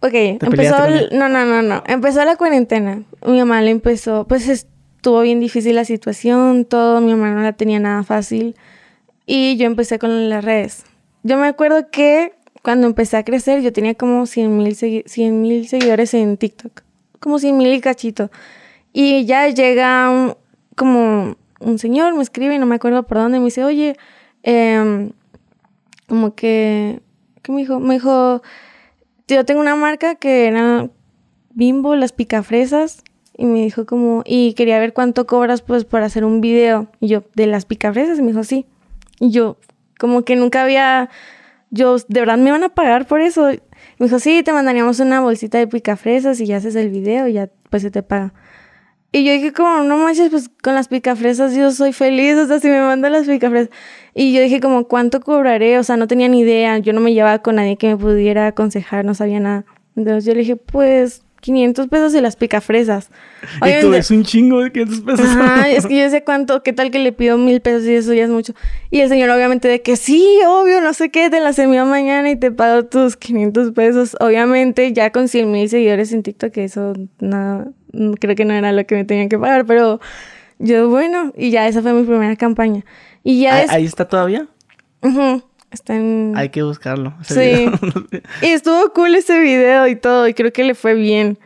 [0.01, 0.75] Ok, empezó...
[1.11, 1.83] No, no, no, no.
[1.85, 3.03] Empezó la cuarentena.
[3.25, 4.25] Mi mamá le empezó...
[4.27, 7.01] Pues estuvo bien difícil la situación, todo.
[7.01, 8.55] Mi mamá no la tenía nada fácil.
[9.25, 10.83] Y yo empecé con las redes.
[11.23, 12.33] Yo me acuerdo que
[12.63, 16.81] cuando empecé a crecer, yo tenía como 100 mil seguidores en TikTok.
[17.19, 18.31] Como 100 mil y cachito.
[18.93, 20.35] Y ya llega
[20.75, 23.95] como un señor, me escribe, no me acuerdo por dónde, me dice, oye,
[24.43, 25.11] em,
[26.07, 27.01] como que,
[27.41, 27.79] ¿qué me dijo?
[27.79, 28.41] Me dijo,
[29.27, 30.89] yo tengo una marca que era
[31.53, 33.03] Bimbo, las picafresas,
[33.37, 36.87] y me dijo como, y quería ver cuánto cobras pues por hacer un video.
[36.99, 38.19] Y yo, ¿de las picafresas?
[38.19, 38.65] Y me dijo, sí.
[39.19, 39.57] Y yo,
[39.99, 41.09] como que nunca había,
[41.69, 43.51] yo, ¿de verdad me van a pagar por eso?
[43.51, 43.61] Y
[43.97, 47.33] me dijo, sí, te mandaríamos una bolsita de picafresas y ya haces el video y
[47.33, 48.33] ya pues se te paga.
[49.13, 52.59] Y yo dije, como, no manches, pues con las picafresas yo soy feliz, o sea,
[52.59, 53.69] si me mandan las picafresas.
[54.13, 55.77] Y yo dije, como, ¿cuánto cobraré?
[55.77, 58.47] O sea, no tenía ni idea, yo no me llevaba con nadie que me pudiera
[58.47, 59.65] aconsejar, no sabía nada.
[59.97, 63.09] Entonces yo le dije, pues, 500 pesos de las picafresas.
[63.65, 65.25] y tú es un chingo de 500 pesos.
[65.25, 68.13] Ajá, es que yo sé cuánto, qué tal que le pido mil pesos y eso
[68.13, 68.53] ya es mucho.
[68.89, 72.29] Y el señor obviamente de que sí, obvio, no sé qué, te las envío mañana
[72.29, 74.15] y te pago tus 500 pesos.
[74.19, 77.73] Obviamente ya con 100 mil seguidores en TikTok, que eso no,
[78.19, 79.99] creo que no era lo que me tenían que pagar, pero
[80.59, 82.85] yo bueno, y ya esa fue mi primera campaña.
[83.23, 84.47] Y ya ¿Ahí, está todavía?
[85.01, 85.41] Ajá.
[85.71, 86.33] Está en...
[86.35, 87.13] Hay que buscarlo.
[87.23, 87.69] Sí.
[88.41, 91.39] y estuvo cool ese video y todo, y creo que le fue bien.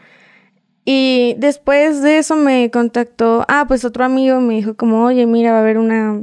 [0.84, 5.52] Y después de eso me contactó, ah, pues otro amigo me dijo como, oye, mira,
[5.52, 6.22] va a haber una,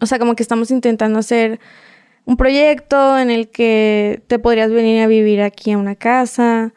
[0.00, 1.60] o sea, como que estamos intentando hacer
[2.24, 6.72] un proyecto en el que te podrías venir a vivir aquí a una casa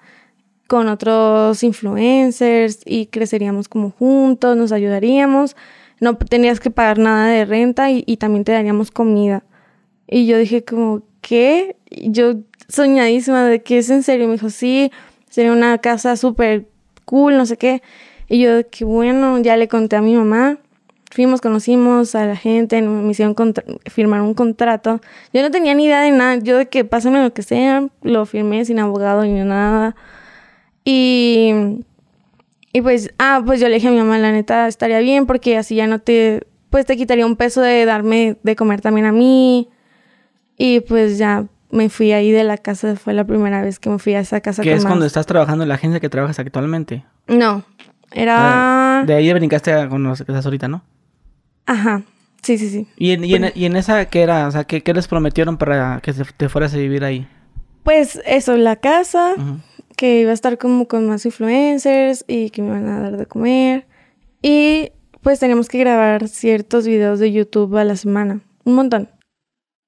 [0.69, 5.57] con otros influencers y creceríamos como juntos, nos ayudaríamos,
[5.99, 9.43] no tenías que pagar nada de renta y, y también te daríamos comida.
[10.07, 11.75] Y yo dije como, ¿qué?
[11.91, 12.35] yo
[12.67, 14.27] soñadísima de que es en serio.
[14.27, 14.91] Me dijo, sí,
[15.29, 16.67] sería una casa súper
[17.05, 17.81] cool, no sé qué.
[18.27, 20.59] Y yo, qué bueno, ya le conté a mi mamá.
[21.11, 23.35] Fuimos, conocimos a la gente, me hicieron
[23.87, 25.01] firmar un contrato.
[25.33, 26.35] Yo no tenía ni idea de nada.
[26.35, 29.95] Yo de que pásame lo que sea, lo firmé sin abogado ni nada.
[30.91, 31.53] Y,
[32.73, 35.55] y pues, ah, pues yo le dije a mi mamá, la neta, estaría bien porque
[35.55, 39.11] así ya no te, pues te quitaría un peso de darme de comer también a
[39.11, 39.69] mí
[40.57, 43.99] y pues ya me fui ahí de la casa, fue la primera vez que me
[43.99, 44.63] fui a esa casa.
[44.63, 47.05] ¿Qué es cuando estás trabajando en la agencia que trabajas actualmente?
[47.27, 47.63] No,
[48.11, 49.01] era...
[49.01, 50.81] Ah, de ahí brincaste con los que estás ahorita, ¿no?
[51.67, 52.01] Ajá,
[52.41, 52.87] sí, sí, sí.
[52.97, 54.47] ¿Y en, y en, esa qué era?
[54.47, 57.27] O sea, ¿qué, ¿qué, les prometieron para que te fueras a vivir ahí?
[57.83, 59.35] Pues eso, la casa,
[59.99, 63.25] que iba a estar como con más influencers y que me iban a dar de
[63.25, 63.85] comer.
[64.41, 69.09] Y pues teníamos que grabar ciertos videos de YouTube a la semana, un montón.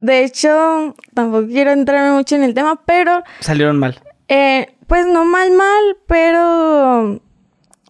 [0.02, 3.24] De hecho, tampoco quiero entrarme mucho en el tema, pero...
[3.40, 4.02] Salieron mal.
[4.28, 7.22] Eh, pues no mal, mal, pero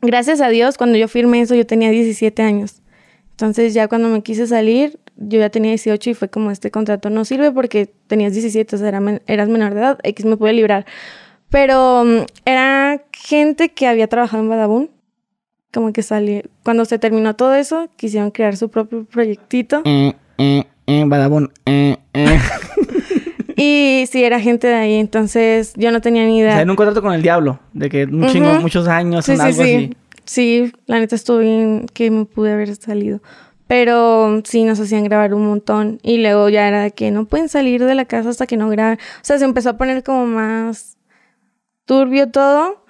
[0.03, 2.83] gracias a Dios, cuando yo firmé eso, yo tenía 17 años.
[3.31, 7.09] Entonces ya cuando me quise salir, yo ya tenía 18 y fue como este contrato
[7.09, 8.89] no sirve porque tenías 17, o sea,
[9.25, 10.85] eras menor de edad, X me puede librar.
[11.51, 14.89] Pero mm, era gente que había trabajado en Badabun,
[15.71, 19.83] como que salió, cuando se terminó todo eso, quisieron crear su propio proyectito.
[19.85, 20.13] Eh,
[21.05, 22.39] Badabun, eh, eh.
[23.55, 26.51] y sí, era gente de ahí, entonces yo no tenía ni idea.
[26.51, 29.33] O sea, en un contrato con el diablo, de que un chingo, muchos años, sí,
[29.33, 29.75] en algo sí.
[29.75, 29.97] así.
[30.23, 33.21] Sí, la neta estuvo bien que me pude haber salido.
[33.67, 35.99] Pero sí, nos hacían grabar un montón.
[36.03, 38.69] Y luego ya era de que no pueden salir de la casa hasta que no
[38.69, 38.97] graben.
[38.97, 40.97] O sea, se empezó a poner como más
[41.91, 42.85] turbio todo.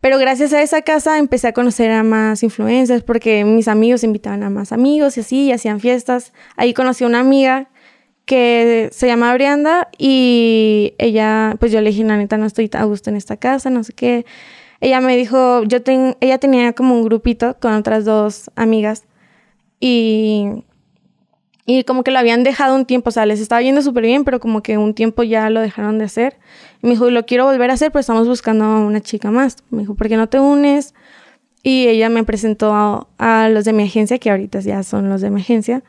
[0.00, 4.44] Pero gracias a esa casa empecé a conocer a más influencers porque mis amigos invitaban
[4.44, 6.32] a más amigos y así, y hacían fiestas.
[6.56, 7.68] Ahí conocí a una amiga
[8.26, 12.84] que se llama Brianda y ella, pues yo le dije, la neta, no estoy a
[12.84, 14.24] gusto en esta casa, no sé qué.
[14.80, 19.02] Ella me dijo, yo ten, ella tenía como un grupito con otras dos amigas
[19.80, 20.62] y
[21.70, 24.24] y como que lo habían dejado un tiempo, o sea, les estaba yendo súper bien,
[24.24, 26.38] pero como que un tiempo ya lo dejaron de hacer.
[26.82, 29.58] Y me dijo, lo quiero volver a hacer, pero estamos buscando a una chica más.
[29.68, 30.94] Me dijo, ¿por qué no te unes?
[31.62, 35.28] Y ella me presentó a, los de mi agencia, que ahorita ya son los de
[35.28, 35.82] mi agencia.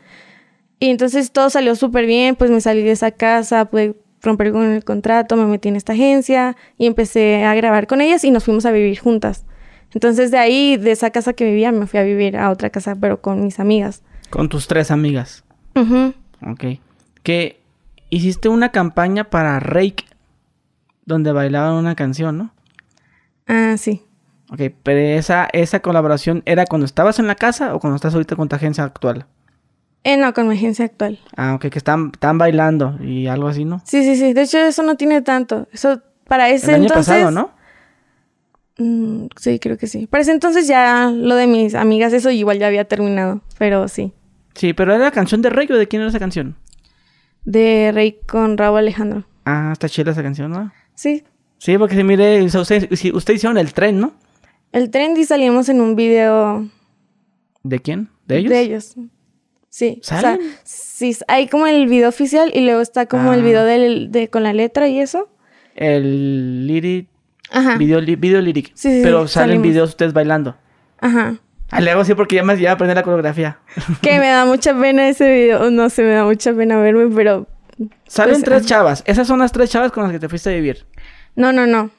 [0.81, 4.65] Y entonces todo salió súper bien, pues me salí de esa casa, pude romper con
[4.65, 8.43] el contrato, me metí en esta agencia y empecé a grabar con ellas y nos
[8.43, 9.45] fuimos a vivir juntas.
[9.93, 12.97] Entonces de ahí, de esa casa que vivía, me fui a vivir a otra casa,
[12.99, 14.03] pero con mis amigas.
[14.29, 15.45] Con tus tres amigas.
[15.75, 16.63] Ok.
[17.23, 17.59] Que
[18.09, 20.05] hiciste una campaña para Rake
[21.05, 22.53] donde bailaban una canción, ¿no?
[23.47, 24.03] Ah, sí.
[24.51, 28.35] Ok, pero esa, esa colaboración era cuando estabas en la casa o cuando estás ahorita
[28.35, 29.25] con tu agencia actual?
[30.03, 31.19] Eh, no, con mi agencia actual.
[31.35, 33.81] Ah, ok, que están, están bailando y algo así, ¿no?
[33.85, 34.33] Sí, sí, sí.
[34.33, 35.67] De hecho, eso no tiene tanto.
[35.71, 37.51] Eso, para ese El año pasado, ¿no?
[38.77, 40.07] Mm, sí, creo que sí.
[40.07, 44.13] Para ese entonces ya lo de mis amigas, eso igual ya había terminado, pero sí.
[44.53, 46.55] Sí, pero ¿era la canción de Rey o de quién era esa canción?
[47.45, 49.25] De Rey con Raúl Alejandro.
[49.45, 50.71] Ah, está chida esa canción, ¿no?
[50.95, 51.23] Sí.
[51.57, 54.13] Sí, porque si mire, ustedes usted hicieron el tren, ¿no?
[54.71, 56.67] El tren y salimos en un video.
[57.63, 58.09] ¿De quién?
[58.27, 58.49] ¿De ellos?
[58.49, 58.95] De ellos.
[59.69, 59.99] Sí.
[60.01, 60.39] ¿Salen?
[60.63, 63.43] sí, hay como el video oficial y luego está como el ah.
[63.43, 65.29] video de, con la letra y eso.
[65.75, 67.07] El lyric.
[67.51, 67.77] Ajá.
[67.77, 68.71] Video, video lyric.
[68.75, 70.55] Sí, sí, Pero salen videos ustedes bailando.
[70.99, 71.39] Ajá.
[71.71, 73.59] Ah, le hago así porque ya me ya aprender la coreografía.
[74.01, 75.69] Que me da mucha pena ese video.
[75.69, 77.47] No sé, me da mucha pena verme, pero.
[78.07, 79.03] Salen pues, tres chavas.
[79.05, 80.85] Esas son las tres chavas con las que te fuiste a vivir.
[81.35, 81.91] No, no, no.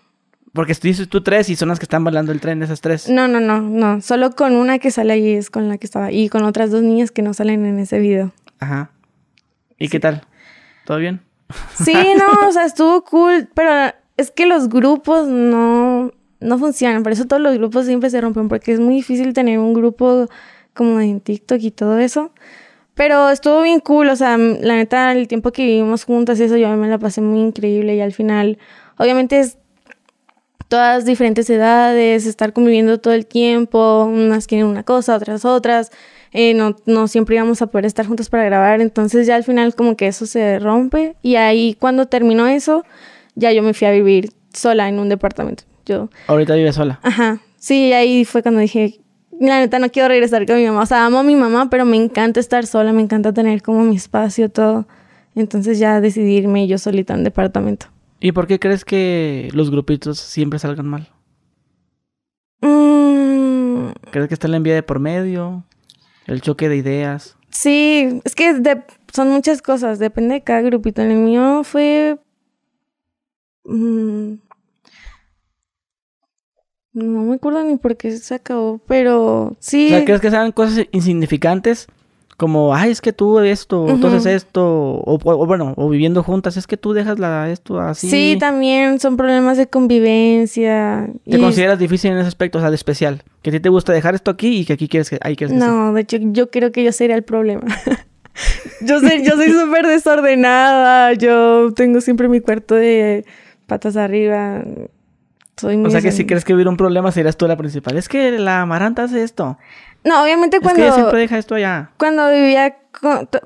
[0.53, 3.09] Porque dices tú tres y son las que están bailando el tren, esas tres.
[3.09, 4.01] No, no, no, no.
[4.01, 6.11] Solo con una que sale ahí es con la que estaba.
[6.11, 8.33] Y con otras dos niñas que no salen en ese video.
[8.59, 8.91] Ajá.
[9.79, 10.27] ¿Y qué tal?
[10.85, 11.21] ¿Todo bien?
[11.75, 13.49] Sí, no, o sea, estuvo cool.
[13.55, 17.03] Pero es que los grupos no, no funcionan.
[17.03, 18.49] Por eso todos los grupos siempre se rompen.
[18.49, 20.28] Porque es muy difícil tener un grupo
[20.74, 22.32] como en TikTok y todo eso.
[22.95, 24.09] Pero estuvo bien cool.
[24.09, 27.20] O sea, la neta, el tiempo que vivimos juntas y eso, yo me la pasé
[27.20, 27.95] muy increíble.
[27.97, 28.59] Y al final,
[28.97, 29.59] obviamente es
[30.70, 35.91] todas diferentes edades, estar conviviendo todo el tiempo, unas quieren una cosa, otras otras,
[36.32, 39.74] eh, no, no siempre íbamos a poder estar juntos para grabar, entonces ya al final
[39.74, 42.84] como que eso se rompe y ahí cuando terminó eso,
[43.34, 45.64] ya yo me fui a vivir sola en un departamento.
[45.91, 46.09] Yo...
[46.26, 47.01] Ahorita vive sola.
[47.03, 49.01] Ajá, sí, ahí fue cuando dije,
[49.41, 51.84] la neta no quiero regresar con mi mamá, o sea, amo a mi mamá, pero
[51.84, 54.86] me encanta estar sola, me encanta tener como mi espacio, todo.
[55.34, 57.86] Entonces ya decidí irme yo solita en un departamento.
[58.20, 61.09] ¿Y por qué crees que los grupitos siempre salgan mal?
[62.61, 63.93] Mm.
[64.11, 65.64] ¿Crees que está la envidia de por medio?
[66.26, 67.36] ¿El choque de ideas?
[67.49, 68.61] Sí, es que
[69.12, 71.03] son muchas cosas, depende de cada grupito.
[71.03, 72.18] En el mío fue...
[73.64, 74.34] Mm,
[76.93, 79.86] no me acuerdo ni por qué se acabó, pero sí.
[79.86, 81.88] O sea, ¿crees que sean cosas insignificantes?
[82.41, 86.78] como, ay, es que tú esto, entonces esto, o, bueno, o viviendo juntas, es que
[86.78, 88.09] tú dejas la, esto así.
[88.09, 91.11] Sí, también son problemas de convivencia.
[91.30, 93.22] ¿Te consideras difícil en ese aspecto, o sea, de especial?
[93.43, 95.55] Que a ti te gusta dejar esto aquí y que aquí quieres que, ahí quieres
[95.55, 97.66] No, de hecho, yo creo que yo sería el problema.
[98.80, 103.26] yo, soy, yo soy súper desordenada, yo tengo siempre mi cuarto de
[103.66, 104.64] patas arriba.
[105.57, 107.97] Soy o sea que si crees que hubiera un problema serías tú la principal.
[107.97, 109.59] Es que la amaranta hace esto.
[110.05, 110.83] No, obviamente cuando...
[110.83, 111.91] Es que siempre deja esto allá.
[111.99, 112.77] Cuando vivía...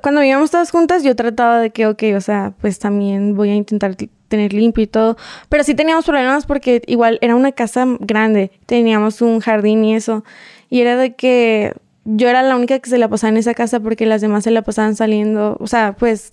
[0.01, 3.55] Cuando vivíamos todas juntas, yo trataba de que, ok, o sea, pues también voy a
[3.55, 3.95] intentar
[4.29, 5.17] tener limpio y todo.
[5.49, 8.53] Pero sí teníamos problemas porque igual era una casa grande.
[8.67, 10.25] Teníamos un jardín y eso.
[10.71, 11.75] Y era de que
[12.05, 14.51] yo era la única que se la pasaba en esa casa porque las demás se
[14.51, 15.57] la pasaban saliendo.
[15.61, 16.33] O sea, pues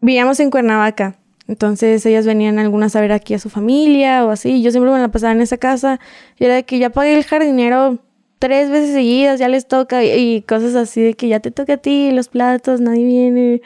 [0.00, 1.14] vivíamos en Cuernavaca.
[1.50, 4.62] Entonces ellas venían algunas a ver aquí a su familia o así.
[4.62, 5.98] Yo siempre me la pasaba en esa casa.
[6.38, 7.98] Y era de que ya pagué el jardinero
[8.38, 11.76] tres veces seguidas, ya les toca y, cosas así de que ya te toca a
[11.78, 13.62] ti, los platos, nadie viene.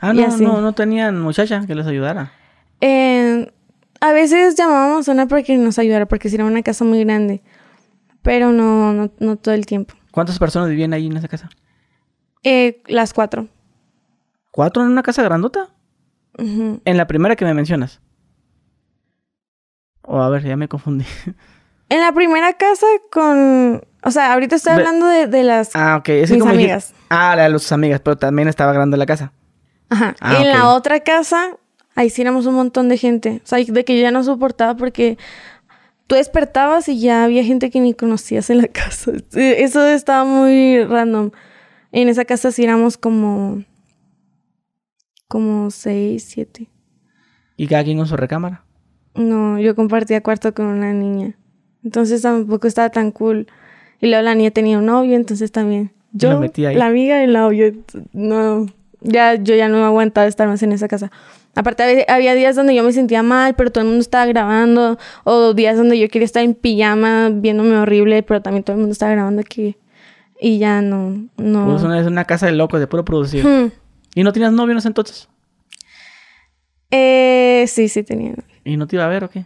[0.00, 2.30] Ah, no, no, no tenían muchacha que les ayudara.
[2.82, 7.02] a veces llamábamos a una para que nos ayudara, porque si era una casa muy
[7.04, 7.40] grande,
[8.20, 9.94] pero no, no, no todo el tiempo.
[10.10, 11.48] ¿Cuántas personas vivían ahí en esa casa?
[12.42, 13.48] Eh, las cuatro.
[14.50, 15.73] ¿Cuatro en una casa grandota?
[16.38, 18.00] En la primera que me mencionas.
[20.02, 21.06] O a ver, ya me confundí.
[21.90, 26.08] En la primera casa con o sea, ahorita estoy hablando de, las ah, ok.
[26.10, 26.94] Es mis amigas.
[27.08, 29.32] ah, la de sus amigas, pero también estaba grande la casa.
[29.88, 30.14] Ajá.
[30.20, 31.56] Ah, en la otra casa,
[31.94, 33.40] ahí sí éramos un montón de gente.
[33.42, 35.16] O sea, de que yo ya no soportaba porque
[36.06, 39.12] tú despertabas y ya había gente que ni conocías en la casa.
[39.32, 41.30] Eso estaba muy random.
[41.90, 43.64] En esa casa sí éramos como.
[45.34, 46.68] Como seis, siete.
[47.56, 48.62] ¿Y cada quien con su recámara?
[49.16, 51.36] No, yo compartía cuarto con una niña.
[51.82, 53.48] Entonces tampoco estaba tan cool.
[54.00, 55.90] Y luego la niña tenía un novio, entonces también.
[56.12, 57.72] Yo, la amiga del novio,
[58.12, 58.66] no,
[59.00, 61.10] ya, yo ya no me aguantaba estar más en esa casa.
[61.56, 64.98] Aparte, había, días donde yo me sentía mal, pero todo el mundo estaba grabando.
[65.24, 68.92] O días donde yo quería estar en pijama, viéndome horrible, pero también todo el mundo
[68.92, 69.76] estaba grabando aquí.
[70.40, 71.66] Y ya no, no.
[71.66, 73.72] Pues es una casa de locos, de puro producir.
[74.14, 75.28] ¿Y no tenías novio en ese entonces?
[76.90, 78.34] Eh, sí, sí tenía
[78.64, 79.44] ¿Y no te iba a ver o qué?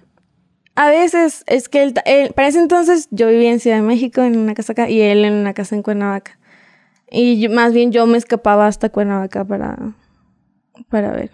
[0.75, 1.95] A veces es que él,
[2.35, 5.25] para ese entonces yo vivía en Ciudad de México en una casa acá y él
[5.25, 6.39] en una casa en Cuernavaca.
[7.11, 9.77] Y más bien yo me escapaba hasta Cuernavaca para,
[10.89, 11.31] para ver.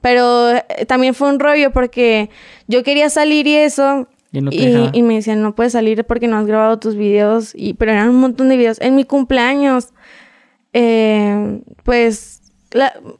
[0.00, 2.30] Pero eh, también fue un rollo porque
[2.66, 4.08] yo quería salir y eso.
[4.32, 7.52] Y, me decían, no puedes salir porque no has grabado tus videos.
[7.54, 8.80] Y, pero eran un montón de videos.
[8.80, 9.92] En mi cumpleaños,
[10.72, 12.40] eh, pues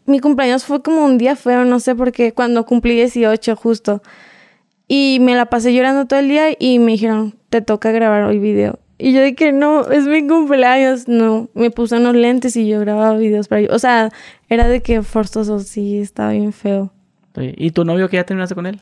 [0.07, 4.03] mi cumpleaños fue como un día feo, no sé por qué, cuando cumplí 18 justo.
[4.87, 8.39] Y me la pasé llorando todo el día y me dijeron, te toca grabar hoy
[8.39, 8.79] video.
[8.99, 11.09] Y yo dije, no, es mi cumpleaños.
[11.09, 13.73] No, me puse unos lentes y yo grababa videos para ellos.
[13.75, 14.11] O sea,
[14.49, 16.93] era de que forzoso, sí, estaba bien feo.
[17.37, 18.81] ¿Y tu novio que ya terminaste con él?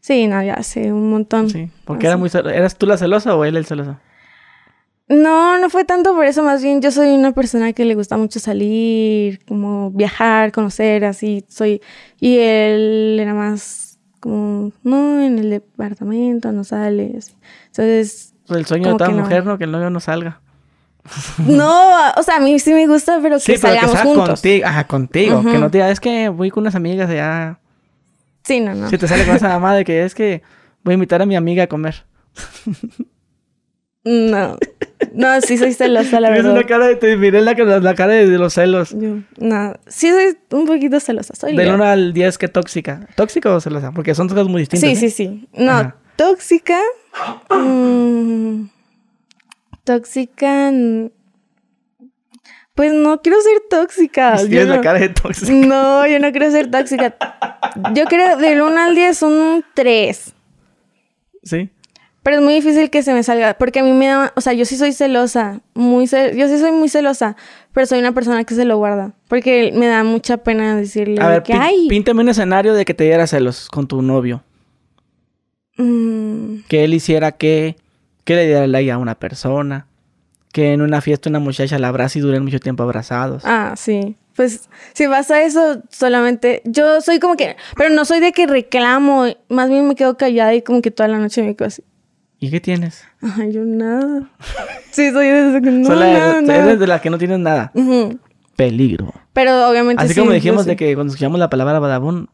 [0.00, 1.48] Sí, no, ya hace un montón.
[1.48, 3.98] Sí, porque era muy ¿Eras tú la celosa o él el celoso?
[5.08, 8.16] No, no fue tanto por eso, más bien yo soy una persona que le gusta
[8.16, 11.82] mucho salir, como viajar, conocer, así soy.
[12.20, 17.34] Y él era más como, no, en el departamento, no sale, así.
[17.66, 18.34] Entonces...
[18.46, 19.58] Pues el sueño de toda mujer, ¿no?
[19.58, 20.40] Que el novio no salga.
[21.38, 24.40] No, o sea, a mí sí me gusta, pero que salgamos juntos.
[24.40, 25.42] Contigo, ajá, contigo.
[25.42, 27.58] Que no te diga, es que voy con unas amigas allá.
[28.44, 28.88] Sí, no, no.
[28.88, 30.42] Si te sale con esa mamá de que es que
[30.84, 32.04] voy a invitar a mi amiga a comer.
[34.04, 34.58] No.
[35.14, 36.52] No, sí soy celosa, la verdad.
[36.52, 38.94] Una cara de, te miré la, la cara de, los celos.
[38.94, 41.34] no, sí soy un poquito celosa.
[41.34, 43.06] Soy Del 1 al 10, ¿qué tóxica?
[43.14, 43.92] ¿Tóxica o celosa?
[43.92, 44.90] Porque son cosas muy distintas.
[44.90, 45.48] Sí, sí, sí.
[45.54, 46.78] No, tóxica.
[47.50, 48.68] Mm,
[49.84, 50.72] tóxica.
[52.74, 54.36] Pues no quiero ser tóxica.
[54.36, 55.52] Tienes la cara de tóxica.
[55.52, 57.14] No, yo no quiero ser tóxica.
[57.94, 60.34] Yo creo del 1 al 10 un 3.
[61.42, 61.70] ¿Sí?
[62.22, 64.52] Pero es muy difícil que se me salga, porque a mí me da, o sea,
[64.52, 67.36] yo sí soy celosa, muy yo sí soy muy celosa,
[67.72, 71.28] pero soy una persona que se lo guarda, porque me da mucha pena decirle a
[71.28, 71.88] ver, que hay.
[71.88, 74.44] Píntame un escenario de que te diera celos con tu novio.
[75.78, 76.58] Mm.
[76.68, 77.76] Que él hiciera que,
[78.24, 79.88] que le diera like a una persona,
[80.52, 83.42] que en una fiesta una muchacha la abraza y duren mucho tiempo abrazados.
[83.44, 84.16] Ah, sí.
[84.36, 88.46] Pues si vas a eso, solamente yo soy como que, pero no soy de que
[88.46, 91.82] reclamo, más bien me quedo callada y como que toda la noche me quedo así.
[92.42, 93.04] ¿Y qué tienes?
[93.20, 94.28] Ay, yo nada.
[94.90, 97.70] Sí, soy de que no, nada, Eres de las que no tienes nada.
[98.56, 99.14] Peligro.
[99.32, 102.30] Pero obviamente Así como dijimos de que cuando escuchamos la palabra badabun,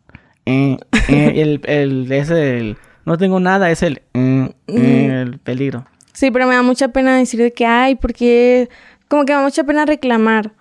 [0.46, 0.78] eh,
[1.10, 5.84] eh, el, el, ese, el, no tengo nada, es el, eh, el peligro.
[6.14, 8.70] Sí, pero me da mucha pena decir de que, ay, porque,
[9.08, 10.52] como que me da mucha pena reclamar.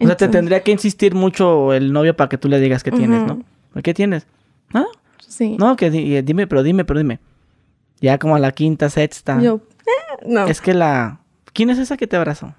[0.00, 2.90] O sea, te tendría que insistir mucho el novio para que tú le digas qué
[2.90, 3.44] tienes, ¿no?
[3.80, 4.26] ¿Qué tienes?
[4.74, 4.86] ¿Ah?
[5.24, 5.56] Sí.
[5.56, 7.20] No, que dime, pero dime, pero dime.
[8.00, 9.40] Ya como a la quinta, sexta.
[9.40, 10.46] Yo, eh, no.
[10.46, 11.20] Es que la...
[11.52, 12.54] ¿Quién es esa que te abrazó?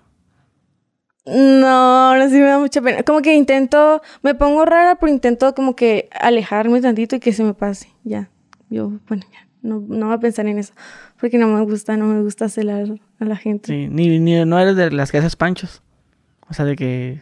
[1.25, 3.03] No, no sí me da mucha pena.
[3.03, 7.43] Como que intento, me pongo rara, pero intento como que alejarme tantito y que se
[7.43, 7.89] me pase.
[8.03, 8.29] Ya.
[8.69, 9.47] Yo, bueno, ya.
[9.61, 10.73] No, no voy a pensar en eso.
[11.19, 12.87] Porque no me gusta, no me gusta celar
[13.19, 13.67] a la gente.
[13.67, 15.81] Sí, ni, ni no eres de las que haces panchos.
[16.49, 17.21] O sea, de que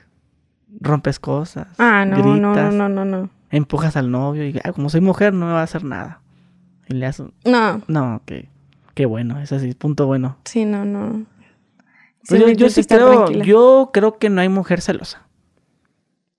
[0.79, 1.67] rompes cosas.
[1.77, 3.29] Ah, no, no, no, no, no, no.
[3.49, 6.21] Empujas al novio y ah, como soy mujer no me va a hacer nada.
[7.45, 7.81] No.
[7.87, 8.49] No, que
[8.93, 10.37] qué bueno, es así, punto bueno.
[10.45, 11.25] Sí, no, no.
[12.29, 15.27] Yo, sí creo, yo creo que no hay mujer celosa.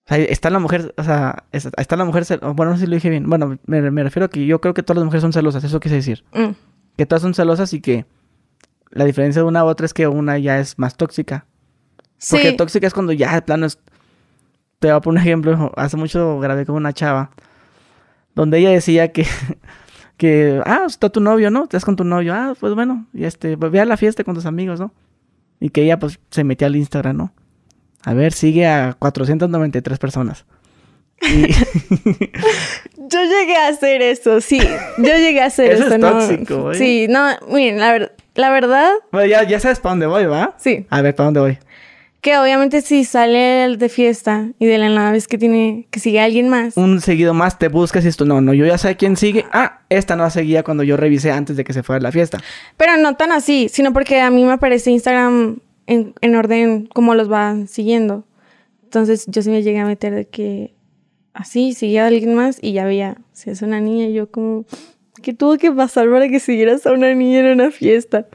[0.05, 2.51] O sea, está la mujer, o sea, está la mujer celosa.
[2.51, 3.28] Bueno, no sé si lo dije bien.
[3.28, 5.94] Bueno, me, refiero a que yo creo que todas las mujeres son celosas, eso quise
[5.94, 6.24] decir.
[6.34, 6.51] Mm.
[6.96, 8.07] Que todas son celosas y que
[8.90, 11.46] la diferencia de una a otra es que una ya es más tóxica.
[12.30, 13.78] Porque tóxica es cuando ya de plano es...
[14.80, 15.72] Te voy a poner un ejemplo.
[15.76, 17.30] Hace mucho grabé con una chava
[18.34, 19.26] donde ella decía que
[20.19, 21.62] que, ah, está tu novio, ¿no?
[21.62, 24.45] Estás con tu novio, ah, pues bueno, y este, ve a la fiesta con tus
[24.45, 24.93] amigos, ¿no?
[25.61, 27.33] Y que ella pues se metía al Instagram, ¿no?
[28.05, 30.45] A ver, sigue a 493 personas.
[31.21, 34.61] yo llegué a hacer eso, sí.
[34.99, 36.75] Yo llegué a hacer eso, es tóxico, ¿eh?
[36.75, 38.93] Sí, no, miren, la, la verdad.
[39.11, 40.55] Bueno, ya, ya sabes para dónde voy, ¿va?
[40.59, 40.87] Sí.
[40.91, 41.59] A ver, ¿para dónde voy?
[42.21, 46.21] Que obviamente si sale de fiesta y de la nada ves que tiene que sigue
[46.21, 46.77] alguien más.
[46.77, 49.45] Un seguido más te buscas y esto, no, no, yo ya sé quién sigue.
[49.53, 52.39] Ah, esta no seguía cuando yo revisé antes de que se fuera a la fiesta.
[52.77, 57.14] Pero no tan así, sino porque a mí me aparece Instagram en, en orden como
[57.14, 58.25] los van siguiendo.
[58.83, 60.75] Entonces yo sí me llegué a meter de que
[61.35, 64.64] así seguía a alguien más y ya veía, si es una niña, yo como,
[65.23, 68.27] ¿qué tuvo que pasar para que siguieras a una niña en una fiesta?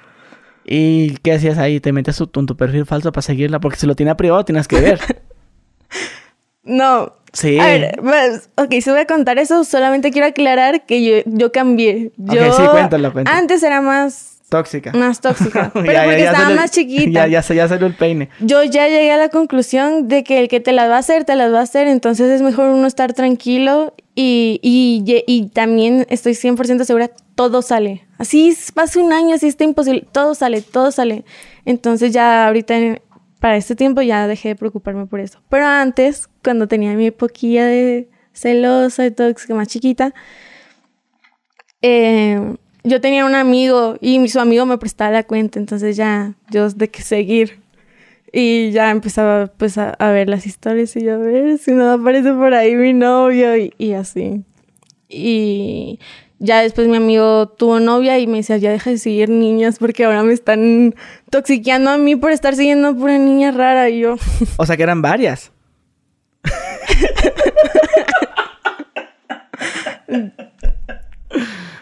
[0.65, 1.79] ¿Y qué hacías ahí?
[1.79, 3.59] ¿Te metes tu, tu perfil falso para seguirla?
[3.59, 4.99] Porque si lo tiene privado tienes que ver.
[6.63, 7.13] no.
[7.33, 7.59] Sí.
[7.59, 11.51] A ver, pues, ok, si voy a contar eso, solamente quiero aclarar que yo, yo
[11.51, 12.11] cambié.
[12.17, 13.37] Yo, ok, sí, cuéntalo, cuéntalo.
[13.37, 14.37] Antes era más...
[14.49, 14.91] Tóxica.
[14.93, 15.71] Más tóxica.
[15.73, 17.27] Pero porque estaba más chiquita.
[17.27, 18.29] Ya, ya, ya salió el peine.
[18.39, 21.25] Yo ya llegué a la conclusión de que el que te las va a hacer,
[21.25, 21.87] te las va a hacer.
[21.87, 28.05] Entonces es mejor uno estar tranquilo y, y, y también estoy 100% segura, todo sale.
[28.23, 31.25] Así pasa un año, así está imposible, todo sale, todo sale.
[31.65, 32.75] Entonces ya ahorita,
[33.41, 35.41] para este tiempo ya dejé de preocuparme por eso.
[35.49, 40.13] Pero antes, cuando tenía mi poquilla de celosa y tóxica más chiquita,
[41.81, 42.55] eh,
[42.85, 46.89] yo tenía un amigo y su amigo me prestaba la cuenta, entonces ya yo de
[46.89, 47.59] que seguir.
[48.31, 52.53] Y ya empezaba pues a, ver las historias y a ver si no aparece por
[52.53, 54.45] ahí mi novio y, y así.
[55.09, 55.99] Y
[56.43, 60.03] ya después mi amigo tuvo novia y me decía, ya deja de seguir niñas porque
[60.03, 60.93] ahora me están
[61.29, 64.17] toxiqueando a mí por estar siguiendo a pura niña rara y yo.
[64.57, 65.53] O sea que eran varias.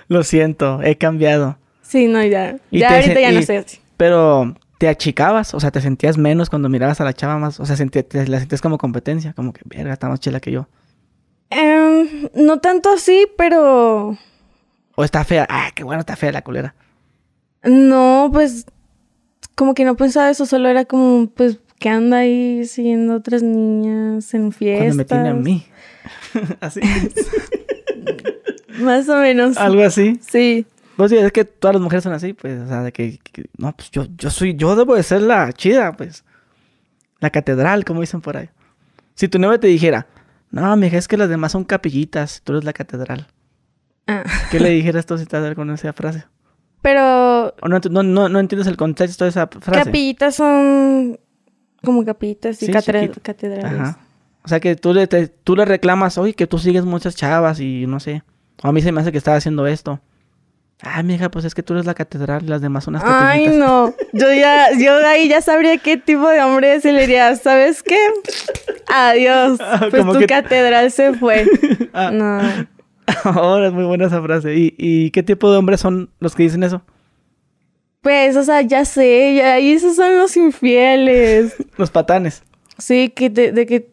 [0.07, 1.57] Lo siento, he cambiado.
[1.81, 2.57] Sí, no, ya.
[2.69, 3.65] ya ahorita ya no sé.
[3.97, 7.65] Pero te achicabas, o sea, te sentías menos cuando mirabas a la chava más, o
[7.65, 10.67] sea, te, la sentías como competencia, como que, verga, está más chela que yo.
[11.49, 14.17] Em, no tanto así, pero...
[14.95, 16.75] O está fea, ah, qué bueno, está fea la culera.
[17.63, 18.65] No, pues,
[19.55, 24.33] como que no pensaba eso, solo era como, pues, que anda ahí siguiendo otras niñas
[24.33, 24.85] en fiestas.
[24.85, 25.65] Cuando me tiene a mí.
[26.59, 26.81] así.
[28.79, 29.57] Más o menos.
[29.57, 30.19] Algo así.
[30.27, 30.65] Sí.
[30.95, 33.19] Pues sí, es que todas las mujeres son así, pues, o sea, de que,
[33.57, 36.23] no, pues yo, yo soy, yo debo de ser la chida, pues.
[37.19, 38.49] La catedral, como dicen por ahí.
[39.15, 40.07] Si tu novia te dijera,
[40.51, 43.27] no, mija, es que las demás son capillitas, tú eres la catedral.
[44.11, 44.23] Ah.
[44.49, 46.25] ¿Qué le dijeras tú si te con esa frase?
[46.81, 47.53] Pero...
[47.61, 49.83] ¿O no, no, no, entiendes el contexto de esa frase?
[49.85, 51.19] Capillitas son
[51.83, 53.63] como capillitas y catedrales.
[53.63, 53.99] Ajá.
[54.43, 57.85] O sea, que tú le, tú le reclamas, oye, que tú sigues muchas chavas y
[57.87, 58.23] no sé.
[58.63, 59.99] O a mí se me hace que estaba haciendo esto.
[60.83, 63.47] Ay, mija, pues es que tú eres la catedral y las demás son las Ay,
[63.49, 63.93] no.
[64.13, 67.83] Yo ya, yo ahí ya sabría qué tipo de hombre es y le diría, ¿sabes
[67.83, 67.99] qué?
[68.87, 69.59] Adiós.
[69.61, 71.45] Ah, pues tu catedral se fue.
[71.93, 72.09] Ah.
[72.09, 72.41] No.
[73.23, 74.55] Ahora es muy buena esa frase.
[74.55, 76.81] ¿Y, ¿Y qué tipo de hombres son los que dicen eso?
[78.01, 81.55] Pues, o sea, ya sé, ya, y esos son los infieles.
[81.77, 82.43] los patanes.
[82.77, 83.91] Sí, que de que.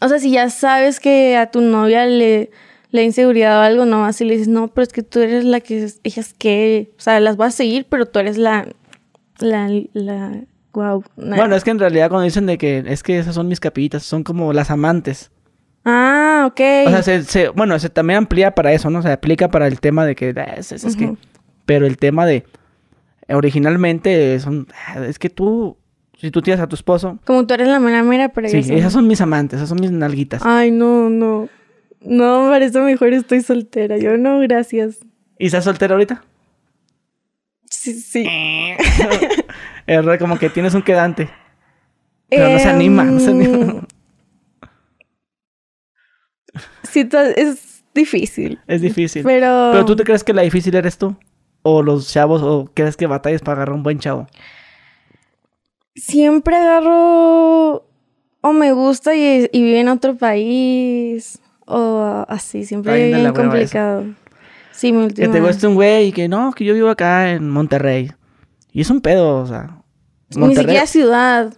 [0.00, 2.50] O sea, si ya sabes que a tu novia le
[2.90, 5.60] la inseguridad o algo, no, así le dices, no, pero es que tú eres la
[5.60, 8.66] que, ellas que, o sea, las voy a seguir, pero tú eres la,
[9.38, 11.04] la, la, wow.
[11.16, 14.02] Bueno, es que en realidad cuando dicen de que es que esas son mis capillitas,
[14.02, 15.30] son como las amantes.
[15.84, 16.60] Ah, ok.
[16.86, 19.02] O sea, se, se, bueno, se también amplía para eso, ¿no?
[19.02, 21.14] Se aplica para el tema de que, ah, es, es, que,
[21.64, 22.44] pero el tema de,
[23.28, 25.76] originalmente son, ah, es que tú,
[26.18, 27.18] si tú tienes a tu esposo.
[27.24, 29.90] Como tú eres la mera mera, pero Sí, esas son mis amantes, esas son mis
[29.90, 30.42] nalguitas.
[30.44, 31.48] Ay, no, no.
[32.02, 33.98] No, para eso mejor estoy soltera.
[33.98, 34.98] Yo no, gracias.
[35.38, 36.22] ¿Y estás soltera ahorita?
[37.70, 38.26] Sí, sí.
[39.86, 41.30] es como que tienes un quedante.
[42.28, 43.86] Pero no se anima, no se anima.
[46.90, 48.58] Sí, es difícil.
[48.66, 49.22] Es difícil.
[49.24, 49.70] Pero...
[49.72, 51.16] Pero tú te crees que la difícil eres tú?
[51.62, 52.42] ¿O los chavos?
[52.42, 54.26] ¿O crees que batallas para agarrar un buen chavo?
[55.94, 57.86] Siempre agarro...
[58.42, 64.04] O me gusta y, y vive en otro país o así, siempre es complicado.
[64.72, 65.26] Sí, mi última.
[65.26, 68.10] Que te guste un güey que no, que yo vivo acá en Monterrey.
[68.72, 69.82] Y es un pedo, o sea.
[70.34, 71.52] Ni siquiera ciudad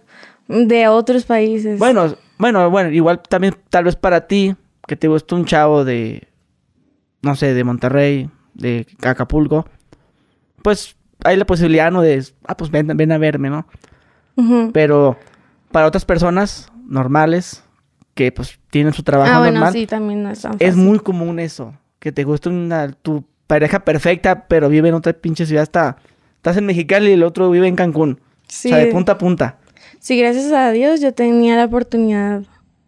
[0.47, 1.79] de otros países.
[1.79, 4.55] Bueno, bueno, bueno, igual también tal vez para ti,
[4.87, 6.27] que te guste un chavo de,
[7.21, 9.65] no sé, de Monterrey, de Acapulco,
[10.61, 12.01] pues hay la posibilidad, ¿no?
[12.01, 13.67] De, ah, pues ven, ven a verme, ¿no?
[14.73, 15.17] Pero
[15.71, 17.63] para otras personas normales,
[18.15, 21.73] que pues tienen su trabajo ah, bueno, Sí, también no es, es muy común eso,
[21.99, 25.97] que te gusta una, tu pareja perfecta, pero vive en otra pinche ciudad, está,
[26.35, 28.19] estás en Mexicali y el otro vive en Cancún.
[28.47, 28.69] Sí.
[28.69, 29.57] O sea, de punta a punta.
[29.99, 32.43] Sí, gracias a Dios yo tenía la oportunidad,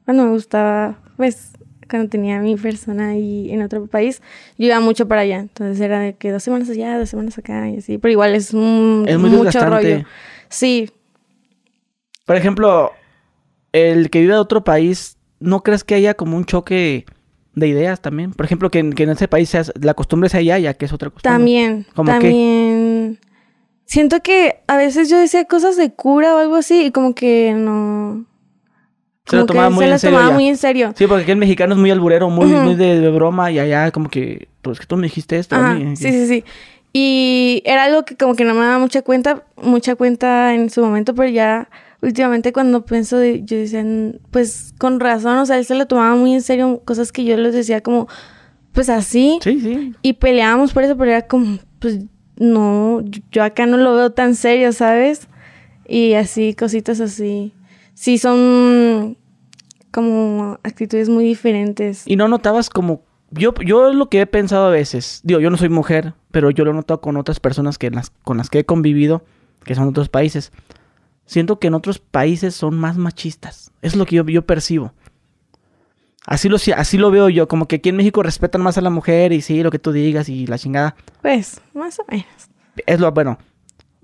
[0.05, 1.53] bueno, me gustaba, pues,
[1.89, 4.21] cuando tenía a mi persona ahí en otro país,
[4.57, 5.39] yo iba mucho para allá.
[5.39, 7.97] Entonces era de que dos semanas allá, dos semanas acá y así.
[7.97, 10.03] Pero igual es, un, es muy mucho rollo.
[10.49, 10.89] Sí.
[12.25, 12.91] Por ejemplo,
[13.71, 17.05] el que vive de otro país, ¿no crees que haya como un choque
[17.53, 18.31] de ideas también?
[18.31, 21.09] Por ejemplo, que, en ese país sea, la costumbre sea allá, ya que es otra
[21.09, 21.37] costumbre.
[21.37, 23.19] También, también.
[23.85, 27.53] Siento que a veces yo decía cosas de cura o algo así y como que
[27.55, 28.25] no...
[29.25, 30.93] Se lo tomaba, muy, se en serio tomaba muy en serio.
[30.95, 34.09] Sí, porque aquí el mexicano es muy alburero, muy, muy de, broma y allá como
[34.09, 35.55] que, pues que tú me dijiste esto.
[35.55, 36.43] a mí, sí, sí, sí.
[36.93, 40.81] Y era algo que como que no me daba mucha cuenta, mucha cuenta en su
[40.81, 41.69] momento, pero ya
[42.01, 43.83] últimamente cuando pienso, de, yo decía,
[44.31, 47.35] pues con razón, o sea, él se lo tomaba muy en serio, cosas que yo
[47.35, 48.07] les decía como,
[48.71, 49.39] pues así.
[49.41, 49.93] Sí, sí.
[50.03, 51.99] Y peleábamos por eso, pero era como, pues
[52.37, 55.27] no, yo acá no lo veo tan serio, ¿sabes?
[55.87, 57.53] Y así, cositas así.
[57.95, 59.17] Sí, son
[59.89, 62.03] como actitudes muy diferentes.
[62.05, 63.01] ¿Y no notabas como...
[63.31, 66.63] Yo, yo lo que he pensado a veces, digo, yo no soy mujer, pero yo
[66.63, 69.25] lo he notado con otras personas que las, con las que he convivido,
[69.63, 70.51] que son otros países
[71.25, 73.71] siento que en otros países son más machistas.
[73.81, 74.93] Es lo que yo, yo percibo.
[76.25, 78.89] Así lo, así lo veo yo, como que aquí en México respetan más a la
[78.89, 80.95] mujer y sí, lo que tú digas y la chingada.
[81.21, 82.25] Pues, más o menos.
[82.87, 83.37] Es lo bueno.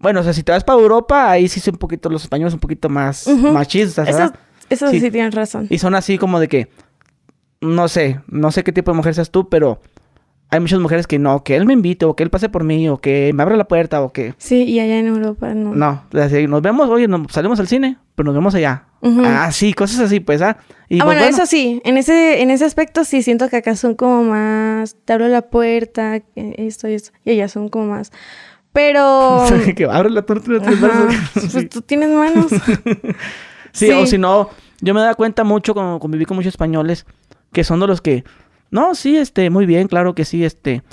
[0.01, 2.53] Bueno, o sea, si te vas para Europa, ahí sí son un poquito, los españoles
[2.53, 4.35] un poquito más machistas, ¿verdad?
[4.69, 4.99] Eso, sí.
[4.99, 5.67] sí tienen razón.
[5.69, 6.69] Y son así como de que,
[7.59, 9.79] no sé, no sé qué tipo de mujer seas tú, pero
[10.49, 12.89] hay muchas mujeres que no, que él me invite o que él pase por mí
[12.89, 14.33] o que me abra la puerta o que...
[14.37, 15.73] Sí, y allá en Europa no.
[15.73, 18.85] No, nos vemos, oye, nos salimos al cine, pero nos vemos allá.
[19.01, 20.57] Ah, sí, cosas así, pues, ¿ah?
[20.89, 23.77] Y, ah, pues, bueno, eso sí, en ese, en ese aspecto sí siento que acá
[23.77, 28.11] son como más, te abro la puerta, esto y esto, y allá son como más...
[28.73, 29.45] Pero...
[29.75, 30.79] que abre la torta de tres
[31.51, 32.47] Pues tú tienes manos.
[33.71, 34.49] sí, o si no,
[34.81, 37.05] yo me da cuenta mucho, como conviví con muchos españoles,
[37.51, 38.23] que son de los que,
[38.69, 40.83] no, sí, este, muy bien, claro que sí, este,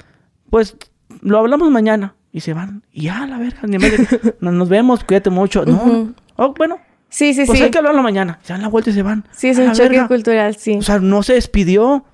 [0.51, 0.77] pues
[1.23, 2.15] lo hablamos mañana.
[2.31, 3.91] Y se van, y ya, la verga, ni me
[4.41, 5.65] nos vemos, cuídate mucho.
[5.65, 6.79] No, oh, bueno.
[7.09, 7.65] Sí, sí, pues sí.
[7.65, 8.39] hay que hablarlo mañana.
[8.43, 9.25] Se dan la vuelta y se van.
[9.33, 10.77] Sí, es un choque cultural, sí.
[10.77, 12.05] O sea, no se despidió.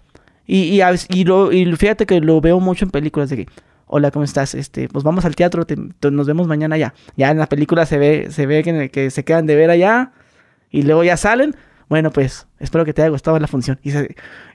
[0.47, 3.49] Y, y, y, lo, y fíjate que lo veo mucho en películas de que,
[3.87, 4.55] hola, ¿cómo estás?
[4.55, 5.67] Este, pues vamos al teatro,
[6.11, 6.95] nos vemos mañana ya.
[7.17, 10.13] Ya en la película se ve, se ve que, que se quedan de ver allá
[10.71, 11.55] y luego ya salen.
[11.89, 13.79] Bueno, pues espero que te haya gustado la función.
[13.83, 13.93] Y,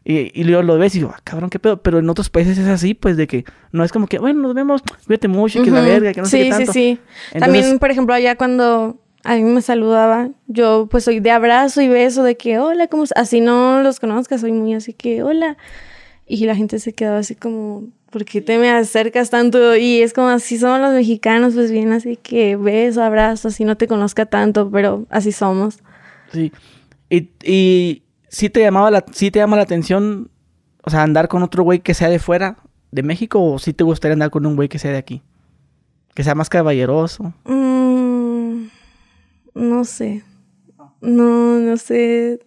[0.03, 1.82] y, luego lo ves y digo, ah, cabrón, qué pedo.
[1.82, 4.53] Pero en otros países es así, pues de que no es como que, bueno, nos
[4.55, 6.73] vemos, cuídate mucho, que la verga, que no sé qué tanto.
[6.73, 6.99] Sí, sí,
[7.34, 7.39] sí.
[7.39, 11.88] También, por ejemplo, allá cuando a mí me saludaba, yo pues soy de abrazo y
[11.88, 15.57] beso, de que, hola, ¿cómo Así no los conozcas, soy muy así que, hola.
[16.25, 19.76] Y la gente se quedaba así como, ¿por qué te me acercas tanto?
[19.76, 23.78] Y es como así somos los mexicanos, pues bien, así que beso, abrazo, así no
[23.78, 25.80] te conozca tanto, pero así somos.
[26.32, 26.51] Sí.
[27.10, 30.30] Y, y sí te llamaba la, sí te llama la atención,
[30.84, 32.57] o sea, andar con otro güey que sea de fuera
[32.91, 35.22] de México o sí te gustaría andar con un güey que sea de aquí?
[36.14, 37.34] Que sea más caballeroso.
[37.45, 38.68] Mm,
[39.53, 40.24] no sé.
[41.01, 42.39] No, no sé.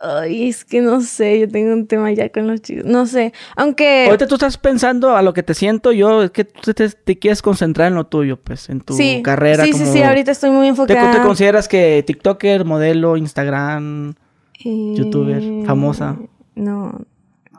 [0.00, 2.84] Ay, es que no sé, yo tengo un tema ya con los chicos.
[2.84, 4.04] No sé, aunque...
[4.06, 7.42] Ahorita tú estás pensando a lo que te siento yo, es que tú te, quieres
[7.42, 9.64] concentrar en lo tuyo, pues, en tu carrera.
[9.64, 11.10] Sí, sí, sí, ahorita estoy muy enfocada.
[11.10, 14.14] ¿Te, consideras que TikToker, modelo, Instagram,
[14.60, 16.16] youtuber, eh, famosa?
[16.54, 17.00] No,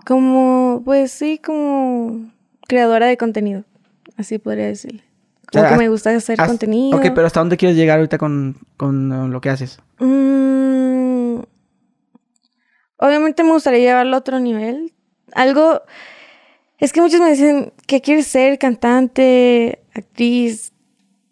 [0.05, 2.21] como, pues sí, como
[2.67, 3.65] creadora de contenido,
[4.15, 5.03] así podría decirle.
[5.51, 6.97] Como que me gusta hacer contenido.
[6.97, 9.79] Ok, pero ¿hasta dónde quieres llegar ahorita con, con lo que haces?
[9.99, 10.29] Mmm
[12.99, 14.93] Obviamente me gustaría llevarlo a otro nivel.
[15.33, 15.81] Algo...
[16.77, 20.71] Es que muchos me dicen que quieres ser cantante, actriz.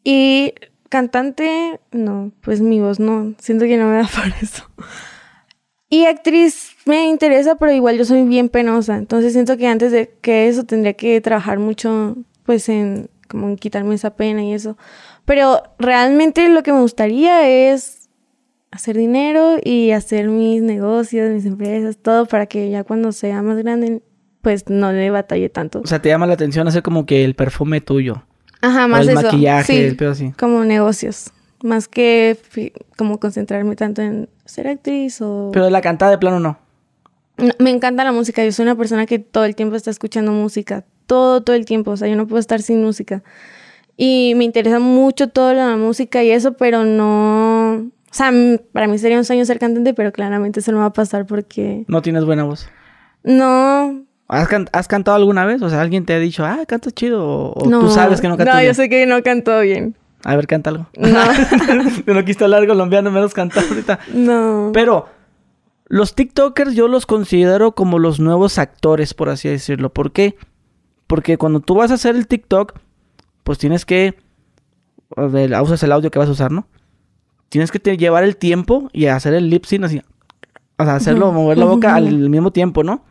[0.03, 0.53] Y
[0.89, 3.33] cantante, no, pues mi voz no.
[3.39, 4.69] Siento que no me da para eso.
[5.89, 8.97] Y actriz me interesa, pero igual yo soy bien penosa.
[8.97, 13.57] Entonces siento que antes de que eso tendría que trabajar mucho, pues en como en
[13.57, 14.77] quitarme esa pena y eso.
[15.25, 17.96] Pero realmente lo que me gustaría es
[18.71, 23.57] hacer dinero y hacer mis negocios, mis empresas, todo para que ya cuando sea más
[23.57, 24.01] grande,
[24.41, 25.81] pues no le batalle tanto.
[25.81, 28.23] O sea, te llama la atención hacer como que el perfume tuyo.
[28.61, 30.33] Ajá, más o el maquillaje, el pedo así.
[30.37, 31.31] Como negocios.
[31.63, 32.37] Más que
[32.97, 35.49] como concentrarme tanto en ser actriz o...
[35.53, 36.59] Pero la cantada de plano no.
[37.37, 37.53] no.
[37.59, 38.43] Me encanta la música.
[38.43, 40.85] Yo soy una persona que todo el tiempo está escuchando música.
[41.07, 41.91] Todo, todo el tiempo.
[41.91, 43.23] O sea, yo no puedo estar sin música.
[43.95, 47.56] Y me interesa mucho toda la música y eso, pero no
[48.09, 48.31] o sea,
[48.71, 51.83] para mí sería un sueño ser cantante, pero claramente eso no va a pasar porque...
[51.87, 52.67] ¿No tienes buena voz?
[53.23, 54.03] No.
[54.27, 55.61] ¿Has, cantado alguna vez?
[55.61, 58.55] O sea, alguien te ha dicho, ah, cantas chido, o, tú sabes que no cantas
[58.55, 59.95] No, yo sé que no canto bien.
[60.23, 60.87] A ver, canta algo.
[60.97, 61.19] No.
[62.05, 63.99] Yo no quise hablar colombiano, menos cantar ahorita.
[64.13, 64.71] No.
[64.73, 65.07] Pero
[65.87, 69.93] los TikTokers yo los considero como los nuevos actores, por así decirlo.
[69.93, 70.35] ¿Por qué?
[71.07, 72.73] Porque cuando tú vas a hacer el TikTok,
[73.43, 74.15] pues tienes que...
[75.15, 76.67] Usas el audio que vas a usar, ¿no?
[77.49, 80.01] Tienes que llevar el tiempo y hacer el lip sync así.
[80.77, 83.03] O sea, hacerlo, mover la boca al mismo tiempo, ¿no?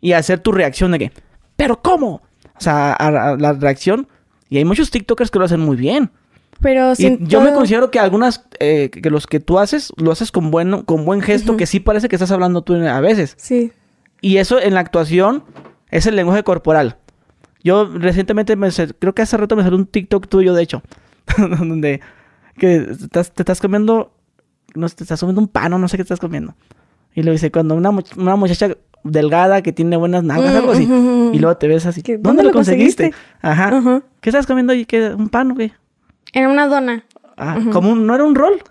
[0.00, 1.12] Y hacer tu reacción de que,
[1.56, 2.22] ¿pero cómo?
[2.44, 2.96] O sea,
[3.38, 4.08] la reacción.
[4.48, 6.10] Y hay muchos TikTokers que lo hacen muy bien.
[6.60, 10.50] Pero yo me considero que algunas, eh, que los que tú haces, lo haces con,
[10.50, 13.34] bueno, con buen gesto, que sí parece que estás hablando tú a veces.
[13.36, 13.72] Sí.
[14.20, 15.44] Y eso en la actuación
[15.90, 16.96] es el lenguaje corporal.
[17.62, 18.68] Yo recientemente, me,
[18.98, 20.82] creo que hace rato me salió un TikTok tuyo, de hecho,
[21.36, 22.00] donde
[22.58, 22.80] que
[23.10, 24.12] te estás, comiendo,
[24.74, 26.54] no te estás comiendo un pan o no sé qué estás comiendo.
[27.14, 30.84] Y lo dice, cuando una, una muchacha delgada que tiene buenas nalgas, algo así.
[31.32, 32.02] Y luego te ves así.
[32.18, 33.12] ¿Dónde, lo conseguiste?
[33.40, 34.02] Ajá.
[34.20, 34.84] ¿Qué estás comiendo ahí?
[34.84, 35.72] ¿Qué, ¿Un pan o qué?
[36.32, 37.04] Era una dona.
[37.36, 38.62] Ah, ¿como ¿no era un rol?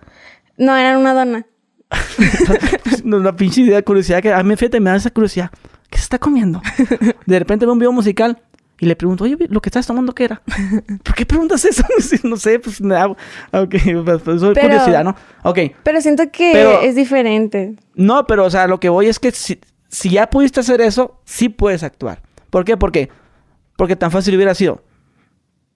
[0.57, 1.45] No, era una dona.
[3.03, 5.51] una pinche idea, curiosidad que a mí, fíjate, me da esa curiosidad.
[5.89, 6.61] ¿Qué se está comiendo?
[7.25, 8.39] De repente veo un video musical
[8.80, 10.41] y le pregunto, oye, ¿lo que estás tomando qué era?
[11.03, 11.84] ¿Por qué preguntas eso?
[12.23, 13.07] no sé, pues me da...
[13.07, 13.15] Ok,
[14.05, 15.15] pues, pues soy curiosidad, ¿no?
[15.43, 15.59] Ok.
[15.84, 17.76] Pero siento que es diferente.
[17.95, 21.19] No, pero, o sea, lo que voy es que si, si ya pudiste hacer eso,
[21.23, 22.21] sí puedes actuar.
[22.49, 22.76] ¿Por qué?
[22.76, 23.09] Porque,
[23.78, 24.84] porque tan fácil hubiera sido.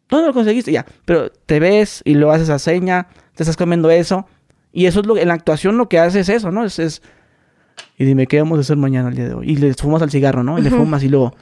[0.10, 0.72] ¿Dónde lo conseguiste?
[0.72, 0.86] Ya.
[1.06, 4.26] Pero te ves y lo haces a seña, te estás comiendo eso.
[4.74, 6.66] Y eso es lo en la actuación lo que haces es eso, ¿no?
[6.66, 7.02] Es, es...
[7.98, 9.52] Y dime, ¿qué vamos a hacer mañana el día de hoy?
[9.52, 10.60] Y le fumas al cigarro, ¿no?
[10.60, 11.34] Y le fumas y luego...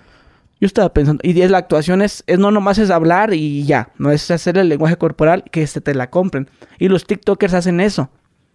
[0.60, 3.90] Yo estaba pensando, y es la actuación es, es, no nomás es hablar y ya,
[4.00, 6.50] no es hacer el lenguaje corporal que se te la compren.
[6.80, 8.10] Y los TikTokers hacen eso,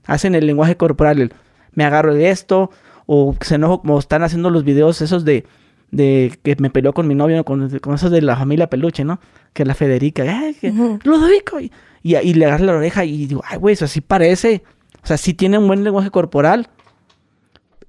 [0.07, 1.33] hacen el lenguaje corporal, el,
[1.75, 2.71] me agarro de esto,
[3.07, 5.45] o se enojo como están haciendo los videos esos de,
[5.93, 9.21] de que me peleó con mi novio, con, con esos de la familia peluche, ¿no?
[9.53, 10.73] Que la Federica, ¡ay, que,
[11.05, 11.61] Ludovico!
[11.61, 11.71] Y,
[12.03, 14.65] y, le agarra la oreja y digo, ay, güey, eso sí parece.
[15.05, 16.69] O sea, sí tiene un buen lenguaje corporal.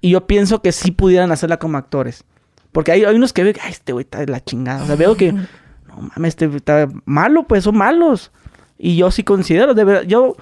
[0.01, 2.25] Y yo pienso que sí pudieran hacerla como actores.
[2.73, 4.83] Porque hay, hay unos que veo que, ay, este güey está de la chingada.
[4.83, 8.31] O sea, veo que, no mames, este está malo, pues son malos.
[8.77, 10.35] Y yo sí considero, de verdad, yo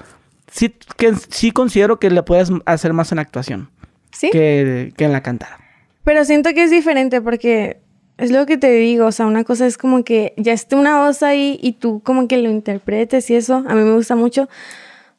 [0.52, 3.70] sí, que, sí considero que le puedes hacer más en actuación.
[4.12, 4.30] ¿Sí?
[4.32, 5.60] Que, que en la cantada.
[6.04, 7.80] Pero siento que es diferente porque
[8.18, 11.04] es lo que te digo, o sea, una cosa es como que ya esté una
[11.04, 14.50] voz ahí y tú como que lo interpretes y eso, a mí me gusta mucho.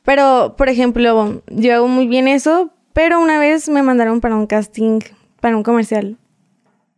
[0.04, 4.46] Pero, por ejemplo, yo hago muy bien eso, pero una vez me mandaron para un
[4.46, 5.00] casting,
[5.40, 6.16] para un comercial.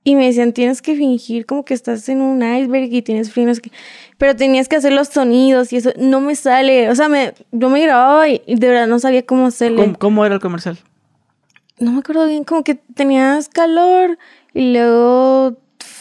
[0.06, 3.50] Y me decían, tienes que fingir como que estás en un iceberg y tienes frío,
[4.18, 6.90] pero tenías que hacer los sonidos y eso no me sale.
[6.90, 9.94] O sea, me, yo me grababa y de verdad no sabía cómo hacerle.
[9.98, 10.78] cómo era el comercial?
[11.78, 14.18] no me acuerdo bien, como que tenías calor
[14.52, 15.56] y luego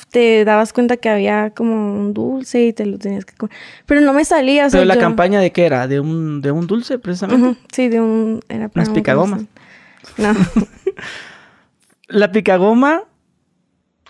[0.10, 3.56] te dabas cuenta que había como un dulce y te lo tenías que comer.
[3.88, 4.68] Pero no me salía.
[4.68, 5.88] O ¿Pero la campaña de qué era?
[5.88, 7.60] ¿De un, de un dulce precisamente?
[7.72, 8.42] Sí, de un...
[8.48, 9.44] Era para ¿Unas picagomas?
[10.18, 10.34] No.
[12.08, 13.04] la picagoma...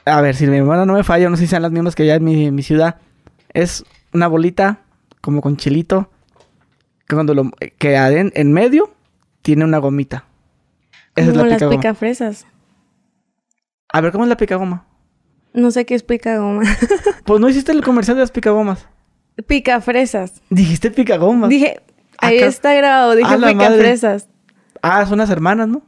[0.05, 2.03] A ver, si mi hermana no me falla, no sé si sean las mismas que
[2.03, 2.97] allá en mi, mi ciudad.
[3.53, 4.79] Es una bolita
[5.21, 6.09] como con chilito.
[7.07, 7.51] Que cuando lo...
[7.77, 8.93] Que en medio
[9.41, 10.25] tiene una gomita.
[11.15, 12.47] Esa es la las picafresas.
[13.89, 14.85] A ver, ¿cómo es la picagoma?
[15.53, 16.63] No sé qué es picagoma.
[17.25, 18.87] pues no hiciste el comercial de las picagomas.
[19.47, 20.41] Picafresas.
[20.49, 21.49] Dijiste picagomas.
[21.49, 21.81] Dije,
[22.17, 24.29] ahí está grabado, dije picafresas.
[24.81, 25.83] Ah, son las hermanas, ¿no?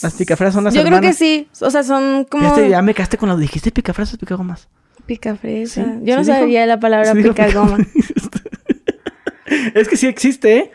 [0.00, 0.92] Las picafresas son las hermanas.
[0.92, 1.48] Yo creo que sí.
[1.60, 2.56] O sea, son como.
[2.56, 3.38] Ya, ya me quedaste con los.
[3.38, 4.68] Dijiste picafresas, picagomas.
[5.06, 5.98] Picafresa.
[6.02, 7.78] Yo no sabía la palabra picagoma.
[9.74, 10.70] es que sí existe, ¿eh?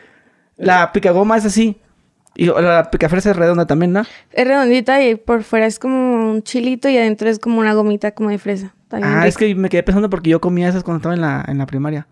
[0.57, 1.80] La picagoma es así.
[2.36, 4.03] Y la picafresa es redonda también, ¿no?
[4.32, 8.11] Es redondita y por fuera es como un chilito y adentro es como una gomita
[8.11, 8.76] como de fresa.
[8.91, 11.57] ah, es que me quedé pensando porque yo comía esas cuando estaba en la, en
[11.57, 12.07] la primaria.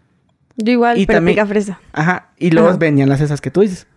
[0.58, 1.80] Yo igual, y pero también, picafresa.
[1.94, 3.88] Ajá, y luego venían las esas que tú dices.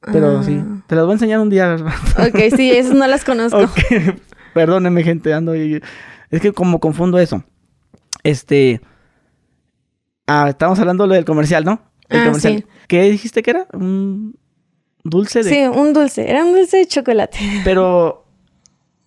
[0.00, 0.82] Pero sí, ah.
[0.86, 1.76] te las voy a enseñar un día.
[2.18, 3.58] ok, sí, esas no las conozco.
[3.58, 4.14] okay.
[4.54, 5.82] Perdónenme, gente, ando y...
[6.30, 7.44] Es que como confundo eso.
[8.22, 8.80] Este...
[10.26, 11.80] Ah, estamos hablando del comercial, ¿no?
[12.08, 12.56] El ah, comercial.
[12.58, 12.66] Sí.
[12.88, 13.66] ¿Qué dijiste que era?
[13.72, 14.36] Un
[15.04, 15.50] dulce de...
[15.50, 16.28] Sí, un dulce.
[16.28, 17.38] Era un dulce de chocolate.
[17.64, 18.24] Pero...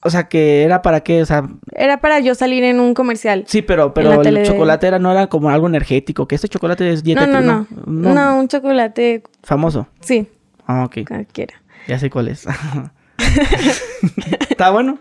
[0.01, 1.49] O sea, que era para qué, o sea...
[1.73, 3.43] Era para yo salir en un comercial.
[3.47, 7.03] Sí, pero, pero el chocolate era, no era como algo energético, que este chocolate es
[7.03, 7.41] dietético.
[7.41, 8.13] No, no, no.
[8.13, 9.23] No, un chocolate...
[9.43, 9.89] ¿Famoso?
[9.99, 10.25] Sí.
[10.69, 10.99] Ah, ok.
[11.07, 11.59] Cualquiera.
[11.87, 12.45] Ya sé cuál es.
[14.51, 14.99] ¿Está bueno?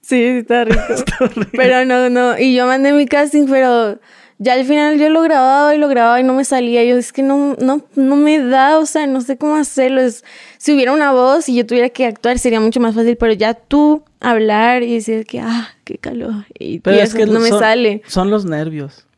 [0.00, 0.80] Sí, está rico.
[0.88, 1.50] está rico.
[1.52, 2.38] Pero no, no.
[2.38, 3.98] Y yo mandé mi casting, pero
[4.38, 6.84] ya al final yo lo grababa y lo grababa y no me salía.
[6.84, 10.00] Yo es que no, no, no me da, o sea, no sé cómo hacerlo.
[10.00, 10.24] Es,
[10.58, 13.54] si hubiera una voz y yo tuviera que actuar sería mucho más fácil, pero ya
[13.54, 16.46] tú hablar y decir que, ah, qué calor.
[16.56, 18.02] Y, pero es que no me sale.
[18.06, 19.08] Son los nervios.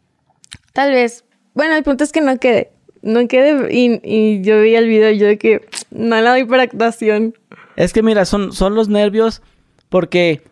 [0.72, 1.26] Tal vez.
[1.52, 2.70] Bueno, el punto es que no quede.
[3.02, 6.44] No quede y, y yo vi el video y yo de que no la doy
[6.44, 7.34] para actuación.
[7.76, 9.42] Es que mira, son, son los nervios
[9.88, 10.42] porque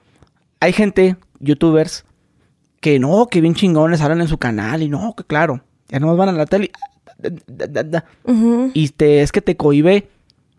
[0.61, 2.05] hay gente, youtubers,
[2.81, 6.17] que no, que bien chingones hablan en su canal y no, que claro, ya no
[6.17, 6.71] van a la tele.
[8.75, 10.09] Y te, es que te cohibe.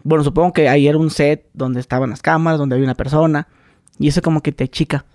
[0.03, 3.47] Bueno, supongo que ahí era un set donde estaban las cámaras, donde había una persona.
[3.97, 5.05] Y eso como que te chica.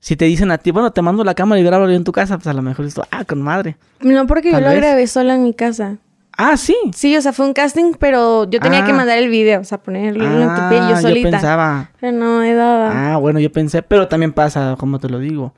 [0.00, 2.38] Si te dicen a ti, bueno, te mando la cámara y grábalo en tu casa,
[2.38, 3.76] pues a lo mejor esto, ah, con madre.
[4.00, 5.98] No, porque yo lo grabé sola en mi casa.
[6.38, 6.74] Ah, sí.
[6.94, 8.94] Sí, o sea, fue un casting, pero yo tenía que ah.
[8.94, 11.28] mandar el video, o sea, ponerlo en ah, yo solita.
[11.28, 11.90] Yo pensaba.
[12.00, 12.90] Pero no he dado.
[12.94, 15.52] Ah, bueno, yo pensé, pero también pasa, como te lo digo.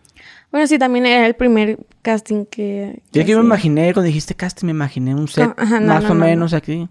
[0.50, 3.00] Bueno, sí, también era el primer casting que...
[3.12, 6.88] yo que me imaginé, cuando dijiste casting, me imaginé un set más o menos aquí.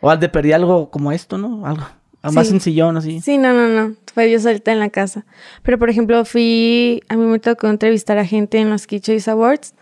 [0.00, 1.64] O al de perdí algo como esto, ¿no?
[1.64, 1.84] Algo
[2.30, 3.20] más sencillón, así.
[3.20, 3.94] Sí, no, no, no.
[4.12, 5.26] Fue yo solita en la casa.
[5.62, 7.02] Pero, por ejemplo, fui...
[7.08, 9.74] A mí me tocó entrevistar a gente en los Kitsch's Awards.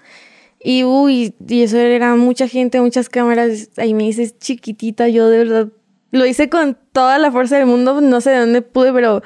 [0.58, 3.70] Y, uy, y eso era mucha gente, muchas cámaras.
[3.76, 5.68] Ahí me dices chiquitita, yo de verdad...
[6.10, 8.00] Lo hice con toda la fuerza del mundo.
[8.00, 9.22] No sé de dónde pude, pero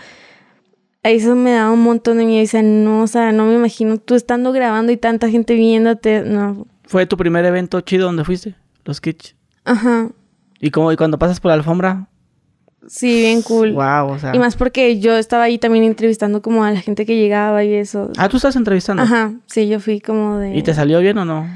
[1.03, 2.41] eso me da un montón de miedo.
[2.41, 6.23] Dice, no, o sea, no me imagino tú estando grabando y tanta gente viéndote.
[6.23, 6.67] No.
[6.85, 8.55] ¿Fue tu primer evento chido donde fuiste?
[8.85, 9.35] Los Kitsch.
[9.65, 10.11] Ajá.
[10.61, 12.09] ¿Y cómo, y cuando pasas por la alfombra?
[12.89, 13.73] Sí, bien cool.
[13.73, 14.35] Wow, o sea.
[14.35, 17.75] Y más porque yo estaba ahí también entrevistando como a la gente que llegaba y
[17.75, 18.11] eso.
[18.17, 19.03] Ah, tú estás entrevistando.
[19.03, 20.57] Ajá, sí, yo fui como de.
[20.57, 21.49] ¿Y te salió bien o no?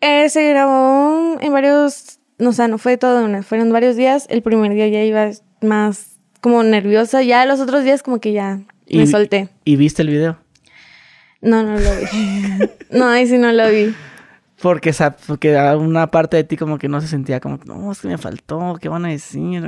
[0.00, 2.18] Eh, se grabó en varios.
[2.38, 3.42] No, o sea, no fue todo una.
[3.42, 4.26] Fueron varios días.
[4.30, 7.22] El primer día ya iba más como nerviosa.
[7.22, 8.60] Ya los otros días como que ya
[8.90, 9.48] me solté.
[9.64, 10.38] ¿Y viste el video?
[11.42, 12.68] No, no lo vi.
[12.90, 13.94] no, ahí sí no lo vi.
[14.62, 14.94] Porque,
[15.26, 18.18] porque una parte de ti como que no se sentía como, no, es que me
[18.18, 19.62] faltó, ¿qué van a decir?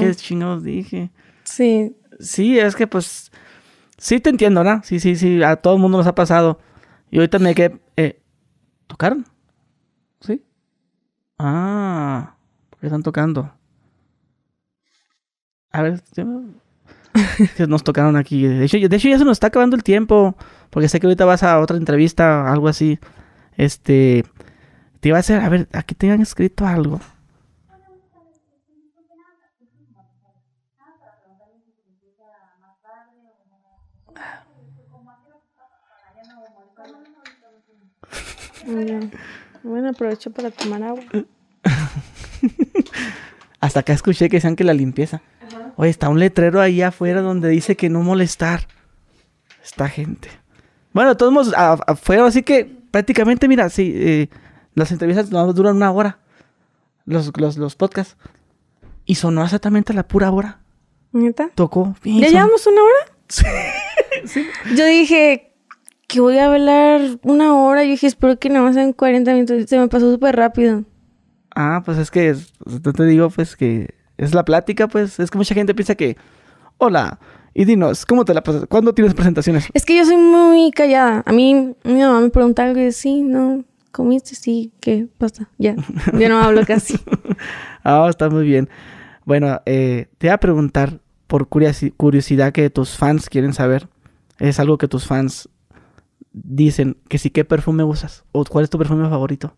[0.00, 1.10] ¿Qué chingados dije?
[1.44, 1.96] Sí.
[2.18, 3.30] Sí, es que pues
[4.04, 4.82] Sí te entiendo, ¿no?
[4.82, 6.58] Sí, sí, sí, a todo el mundo nos ha pasado.
[7.10, 7.80] Y ahorita me quedé...
[7.96, 8.20] Eh,
[8.86, 9.24] ¿Tocaron?
[10.20, 10.44] ¿Sí?
[11.38, 12.34] Ah,
[12.70, 13.50] ¿por qué están tocando?
[15.70, 16.02] A ver,
[17.68, 18.46] nos tocaron aquí.
[18.46, 20.36] De hecho, de hecho, ya se nos está acabando el tiempo.
[20.68, 22.98] Porque sé que ahorita vas a otra entrevista, algo así.
[23.56, 24.24] Este.
[25.00, 27.00] Te iba a hacer, a ver, aquí te han escrito algo.
[39.62, 41.02] Bueno, aprovecho para tomar agua.
[43.60, 45.22] Hasta acá escuché que decían que la limpieza.
[45.76, 48.66] Oye, está un letrero ahí afuera donde dice que no molestar.
[49.62, 50.28] Esta gente.
[50.92, 54.28] Bueno, todos afuera, así que prácticamente, mira, sí, eh,
[54.74, 56.20] las entrevistas no duran una hora.
[57.06, 58.16] Los, los, podcasts.
[59.04, 60.60] Y sonó exactamente a la pura hora.
[61.10, 61.50] ¿Neta?
[61.56, 61.96] Tocó.
[62.04, 63.16] ¿Ya llevamos una hora?
[64.26, 64.46] Sí.
[64.76, 65.56] Yo dije,
[66.06, 67.82] que voy a hablar una hora.
[67.82, 69.68] Yo dije, espero que nada más sean 40 minutos.
[69.68, 70.84] Se me pasó súper rápido.
[71.56, 75.18] Ah, pues es que, no te digo, pues que es la plática, pues.
[75.18, 76.16] Es que mucha gente piensa que,
[76.78, 77.18] hola,
[77.54, 78.66] y dinos, ¿cómo te la pasas?
[78.68, 79.68] ¿Cuándo tienes presentaciones?
[79.72, 81.22] Es que yo soy muy callada.
[81.24, 85.48] A mí, mi mamá me pregunta algo y sí, no, comiste, sí, ¿qué pasa?
[85.56, 85.76] Ya,
[86.12, 86.98] yo no hablo casi.
[87.84, 88.68] ah, está muy bien.
[89.24, 93.88] Bueno, eh, te voy a preguntar por curiosidad que tus fans quieren saber.
[94.38, 95.48] Es algo que tus fans
[96.32, 98.24] dicen que sí, ¿qué perfume usas?
[98.32, 99.54] ¿O cuál es tu perfume favorito?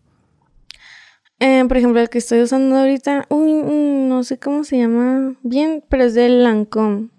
[1.39, 5.35] Eh, por ejemplo, el que estoy usando ahorita, uy, mm, no sé cómo se llama
[5.41, 7.09] bien, pero es del Lancome.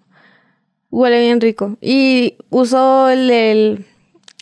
[0.91, 1.77] Huele bien rico.
[1.81, 3.87] Y uso el, el,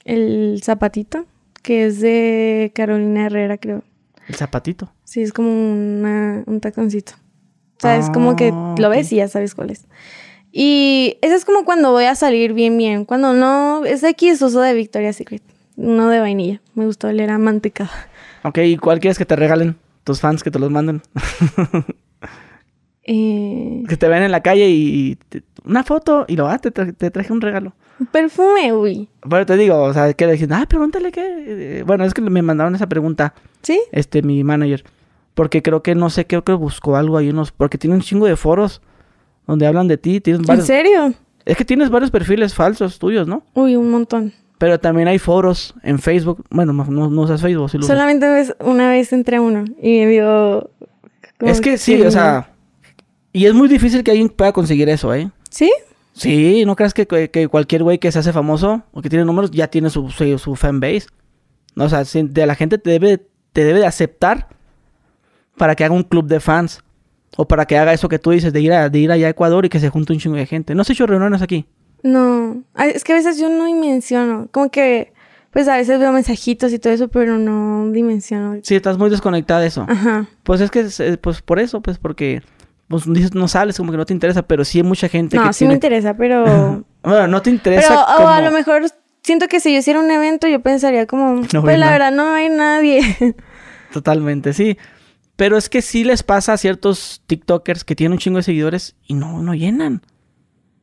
[0.04, 1.26] el zapatito,
[1.62, 3.82] que es de Carolina Herrera, creo.
[4.28, 4.92] ¿El zapatito?
[5.04, 7.12] Sí, es como una, un taconcito.
[7.78, 9.86] O sea, es como que ah, lo ves y ya sabes cuál es.
[10.50, 13.04] Y eso es como cuando voy a salir bien, bien.
[13.04, 15.42] Cuando no, es X uso de Victoria's Secret.
[15.76, 16.62] No de vainilla.
[16.74, 17.90] Me gustó el era mantecada.
[18.42, 19.76] Ok, ¿y cuál quieres que te regalen?
[20.04, 21.02] Tus fans que te los manden.
[23.02, 23.82] eh...
[23.86, 25.18] Que te vean en la calle y,
[25.66, 27.74] una foto y lo ah, te, te, traje un regalo.
[28.12, 29.08] Perfume, uy.
[29.24, 31.82] Bueno, te digo, o sea, que le dije, ah, pregúntale qué.
[31.86, 33.34] Bueno, es que me mandaron esa pregunta.
[33.62, 33.80] ¿Sí?
[33.90, 34.84] Este, mi manager.
[35.34, 37.52] Porque creo que no sé, creo que buscó algo ahí unos.
[37.52, 38.80] Porque tiene un chingo de foros
[39.46, 40.20] donde hablan de ti.
[40.20, 40.68] Tienes varios...
[40.68, 41.14] ¿En serio?
[41.44, 43.42] Es que tienes varios perfiles falsos tuyos, ¿no?
[43.54, 44.32] Uy, un montón.
[44.58, 46.44] Pero también hay foros en Facebook.
[46.50, 47.70] Bueno, no, no, usas Facebook.
[47.70, 50.70] Si Solamente una vez entré uno y me dio...
[51.40, 52.50] Es que sí, o sea...
[53.32, 55.30] Y es muy difícil que alguien pueda conseguir eso, ¿eh?
[55.56, 55.72] ¿Sí?
[56.12, 59.50] Sí, no creas que, que cualquier güey que se hace famoso o que tiene números
[59.50, 61.06] ya tiene su, su, su fanbase.
[61.78, 64.48] O sea, de la gente te debe, te debe de aceptar
[65.56, 66.82] para que haga un club de fans.
[67.38, 69.30] O para que haga eso que tú dices, de ir, a, de ir allá a
[69.30, 70.74] Ecuador y que se junte un chingo de gente.
[70.74, 71.64] ¿No has hecho reuniones aquí?
[72.02, 72.62] No.
[72.76, 74.48] Es que a veces yo no dimensiono.
[74.52, 75.14] Como que,
[75.52, 78.58] pues a veces veo mensajitos y todo eso, pero no dimensiono.
[78.62, 79.86] Sí, estás muy desconectada de eso.
[79.88, 80.28] Ajá.
[80.42, 80.86] Pues es que,
[81.18, 82.42] pues por eso, pues porque
[82.88, 85.44] pues dices, no sales, como que no te interesa, pero sí hay mucha gente no,
[85.44, 86.44] que sí me interesa, pero...
[87.02, 88.82] bueno, no te interesa Pero a lo mejor
[89.22, 91.42] siento que si yo hiciera un evento, yo pensaría como...
[91.62, 93.16] pues la verdad, no hay nadie.
[93.92, 94.78] Totalmente, sí.
[95.34, 98.96] Pero es que sí les pasa a ciertos TikTokers que tienen un chingo de seguidores
[99.06, 100.02] y no, no llenan.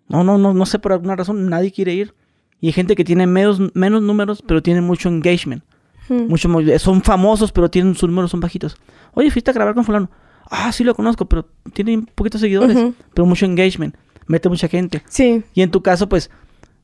[0.09, 2.13] No, no, no, no sé por alguna razón, nadie quiere ir.
[2.59, 5.63] Y hay gente que tiene menos, menos números, pero tiene mucho engagement.
[6.07, 6.27] Hmm.
[6.27, 6.49] Mucho,
[6.79, 8.77] son famosos, pero tienen sus números son bajitos.
[9.13, 10.09] Oye, fuiste a grabar con fulano.
[10.49, 12.77] Ah, sí lo conozco, pero tiene poquitos seguidores,
[13.13, 13.95] pero mucho engagement.
[14.27, 15.01] Mete mucha gente.
[15.07, 15.43] Sí.
[15.53, 16.29] Y en tu caso, pues,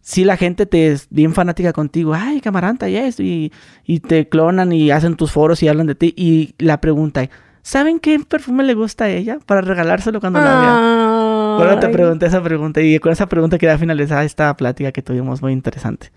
[0.01, 2.13] si la gente te es bien fanática contigo.
[2.13, 3.23] Ay, camaranta, y esto.
[3.23, 3.51] Y,
[3.85, 6.13] y te clonan y hacen tus foros y hablan de ti.
[6.17, 7.29] Y la pregunta es
[7.61, 9.37] ¿Saben qué perfume le gusta a ella?
[9.45, 11.55] Para regalárselo cuando la vea.
[11.57, 15.41] Bueno, te pregunté esa pregunta y con esa pregunta queda finalizada esta plática que tuvimos
[15.41, 16.11] muy interesante.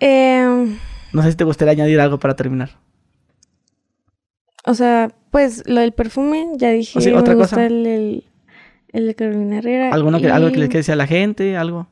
[0.00, 0.78] Em,
[1.12, 2.70] no sé si te gustaría añadir algo para terminar.
[4.64, 7.00] O sea, pues lo del perfume, ya dije.
[7.00, 7.66] Sí, ¿Otra cosa?
[7.66, 8.22] el,
[8.92, 9.90] el, de Carolina Herrera.
[9.92, 11.56] ¿Alguno que, ¿Algo que le quede a la gente?
[11.56, 11.88] ¿Algo?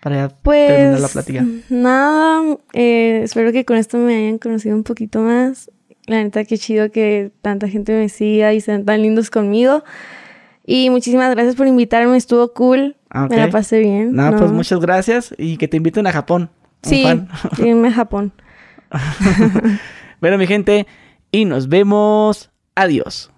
[0.00, 1.44] Para pues, terminar la plática.
[1.68, 5.68] Nada, eh, espero que con esto me hayan conocido un poquito más.
[6.06, 9.82] La neta, qué chido que tanta gente me siga y sean tan lindos conmigo.
[10.64, 12.94] Y muchísimas gracias por invitarme, estuvo cool.
[13.10, 14.14] Ah, me la pasé bien.
[14.14, 16.50] Nada, pues muchas gracias y que te inviten a Japón.
[16.84, 17.04] Sí,
[17.58, 18.32] irme a Japón.
[20.20, 20.86] bueno, mi gente,
[21.32, 22.52] y nos vemos.
[22.76, 23.30] Adiós.